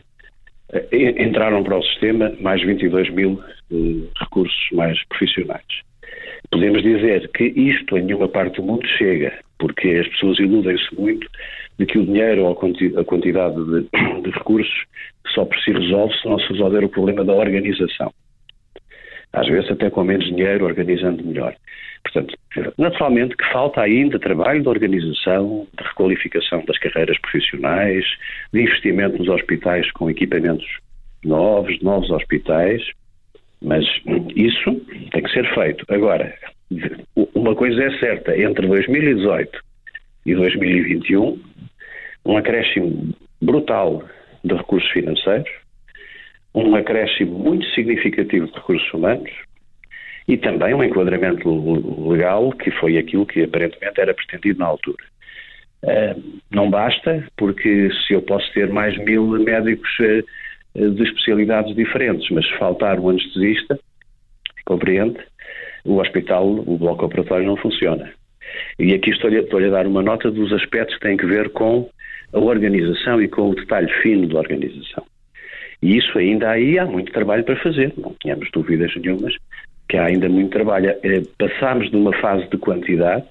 entraram 0.91 1.63
para 1.63 1.77
o 1.77 1.83
sistema 1.83 2.33
mais 2.39 2.61
22 2.61 3.09
mil 3.11 3.41
eh, 3.71 3.75
recursos 4.19 4.69
mais 4.71 4.97
profissionais. 5.07 5.63
podemos 6.51 6.81
dizer 6.81 7.29
que 7.29 7.45
isto 7.45 7.97
em 7.97 8.03
nenhuma 8.03 8.27
parte 8.27 8.55
do 8.57 8.63
mundo 8.63 8.85
chega, 8.87 9.33
porque 9.59 9.87
as 9.89 10.07
pessoas 10.09 10.39
iludem-se 10.39 10.95
muito 10.95 11.27
de 11.77 11.85
que 11.85 11.97
o 11.97 12.05
dinheiro 12.05 12.43
ou 12.43 12.51
a 12.51 13.05
quantidade 13.05 13.55
de, 13.55 13.81
de 14.23 14.29
recursos 14.31 14.85
só 15.33 15.45
por 15.45 15.57
si 15.59 15.71
resolve 15.71 16.13
se 16.15 16.27
não 16.27 16.39
se 16.39 16.47
resolver 16.47 16.83
o 16.83 16.89
problema 16.89 17.23
da 17.23 17.33
organização. 17.33 18.11
Às 19.33 19.47
vezes 19.47 19.69
até 19.69 19.89
com 19.89 20.03
menos 20.03 20.25
dinheiro, 20.25 20.65
organizando 20.65 21.23
melhor. 21.23 21.53
Portanto, 22.05 22.37
naturalmente 22.77 23.35
que 23.35 23.51
falta 23.51 23.81
ainda 23.81 24.19
trabalho 24.19 24.61
de 24.61 24.69
organização, 24.69 25.67
de 25.75 25.83
requalificação 25.83 26.63
das 26.65 26.77
carreiras 26.77 27.19
profissionais, 27.19 28.05
de 28.53 28.61
investimento 28.61 29.17
nos 29.17 29.27
hospitais 29.27 29.91
com 29.91 30.09
equipamentos 30.09 30.65
novos, 31.23 31.81
novos 31.81 32.11
hospitais, 32.11 32.81
mas 33.61 33.83
isso 34.35 34.75
tem 35.11 35.23
que 35.23 35.31
ser 35.31 35.51
feito. 35.55 35.83
Agora, 35.89 36.31
uma 37.33 37.55
coisa 37.55 37.83
é 37.83 37.97
certa, 37.97 38.39
entre 38.39 38.67
2018 38.67 39.59
e 40.27 40.35
2021, 40.35 41.41
um 42.23 42.37
acréscimo 42.37 43.15
brutal 43.41 44.03
de 44.43 44.53
recursos 44.53 44.89
financeiros, 44.91 45.49
um 46.53 46.75
acréscimo 46.75 47.39
muito 47.39 47.65
significativo 47.71 48.45
de 48.45 48.53
recursos 48.53 48.93
humanos 48.93 49.31
e 50.27 50.37
também 50.37 50.73
um 50.73 50.83
enquadramento 50.83 52.09
legal 52.09 52.51
que 52.51 52.71
foi 52.71 52.97
aquilo 52.97 53.25
que 53.25 53.43
aparentemente 53.43 53.99
era 53.99 54.13
pretendido 54.13 54.59
na 54.59 54.65
altura. 54.65 55.03
Uh, 55.83 56.39
não 56.49 56.69
basta, 56.69 57.23
porque 57.37 57.91
se 58.07 58.13
eu 58.13 58.21
posso 58.21 58.51
ter 58.53 58.69
mais 58.69 58.97
mil 58.97 59.27
médicos 59.39 59.89
uh, 59.99 60.89
de 60.89 61.03
especialidades 61.03 61.75
diferentes, 61.75 62.27
mas 62.31 62.45
se 62.47 62.57
faltar 62.57 62.99
um 62.99 63.09
anestesista, 63.09 63.79
compreende, 64.65 65.19
o 65.83 65.99
hospital, 65.99 66.47
o 66.47 66.77
bloco 66.77 67.05
operatório 67.05 67.45
não 67.45 67.55
funciona. 67.55 68.11
E 68.79 68.93
aqui 68.93 69.11
estou-lhe 69.11 69.37
estou 69.37 69.63
a 69.63 69.69
dar 69.69 69.85
uma 69.85 70.01
nota 70.01 70.31
dos 70.31 70.51
aspectos 70.53 70.95
que 70.95 71.01
têm 71.01 71.17
que 71.17 71.25
ver 71.25 71.49
com 71.51 71.87
a 72.33 72.39
organização 72.39 73.21
e 73.21 73.27
com 73.27 73.49
o 73.49 73.55
detalhe 73.55 73.91
fino 74.01 74.27
da 74.27 74.39
organização. 74.39 75.05
E 75.83 75.97
isso 75.97 76.17
ainda 76.17 76.49
aí 76.49 76.79
há 76.79 76.85
muito 76.85 77.11
trabalho 77.11 77.43
para 77.43 77.55
fazer, 77.57 77.93
não 77.97 78.15
tínhamos 78.19 78.49
dúvidas 78.51 78.91
nenhumas 78.95 79.35
que 79.89 79.97
há 79.97 80.05
ainda 80.05 80.29
muito 80.29 80.51
trabalho. 80.51 80.89
É, 80.89 81.21
passámos 81.37 81.89
de 81.89 81.95
uma 81.95 82.13
fase 82.19 82.47
de 82.49 82.57
quantidade 82.57 83.25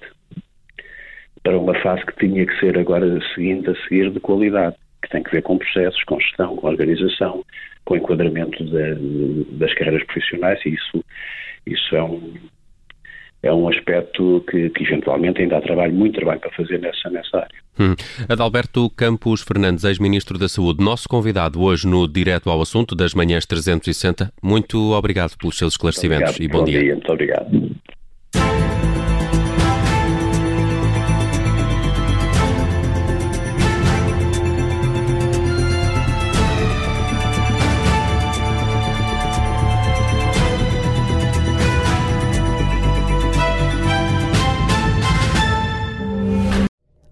para 1.43 1.57
uma 1.57 1.75
fase 1.81 2.05
que 2.05 2.15
tinha 2.17 2.45
que 2.45 2.59
ser 2.59 2.77
agora 2.77 3.19
seguinte 3.33 3.69
a 3.69 3.75
seguir 3.83 4.09
de 4.09 4.19
qualidade, 4.19 4.75
que 5.01 5.09
tem 5.09 5.21
que 5.21 5.31
ver 5.31 5.43
com 5.43 5.57
processos, 5.57 6.03
com 6.05 6.19
gestão, 6.19 6.55
com 6.55 6.67
organização, 6.67 7.43
com 7.85 7.95
enquadramento 7.95 8.63
de, 8.63 9.45
das 9.57 9.73
carreiras 9.75 10.03
profissionais 10.07 10.59
e 10.65 10.69
isso, 10.69 11.05
isso 11.67 11.95
é 11.95 12.01
um, 12.01 12.33
é 13.45 13.53
um 13.53 13.69
aspecto 13.69 14.43
que, 14.49 14.69
que, 14.71 14.83
eventualmente 14.83 15.41
ainda 15.41 15.57
há 15.57 15.61
trabalho, 15.61 15.93
muito 15.93 16.15
trabalho 16.15 16.39
para 16.39 16.51
fazer 16.51 16.79
nessa, 16.79 17.09
nessa 17.11 17.37
área. 17.37 17.55
Hum. 17.79 17.93
Adalberto 18.27 18.89
Campos 18.89 19.41
Fernandes, 19.41 19.83
ex-ministro 19.83 20.39
da 20.39 20.49
Saúde, 20.49 20.83
nosso 20.83 21.07
convidado 21.07 21.61
hoje 21.61 21.87
no 21.87 22.07
Direto 22.07 22.49
ao 22.49 22.59
Assunto 22.59 22.95
das 22.95 23.13
Manhãs 23.13 23.45
360. 23.45 24.31
Muito 24.41 24.93
obrigado 24.93 25.37
pelos 25.37 25.57
seus 25.57 25.73
esclarecimentos 25.73 26.39
e 26.39 26.47
bom, 26.47 26.59
bom 26.59 26.65
dia. 26.65 26.79
dia. 26.79 26.93
Muito 26.93 27.11
obrigado. 27.11 27.75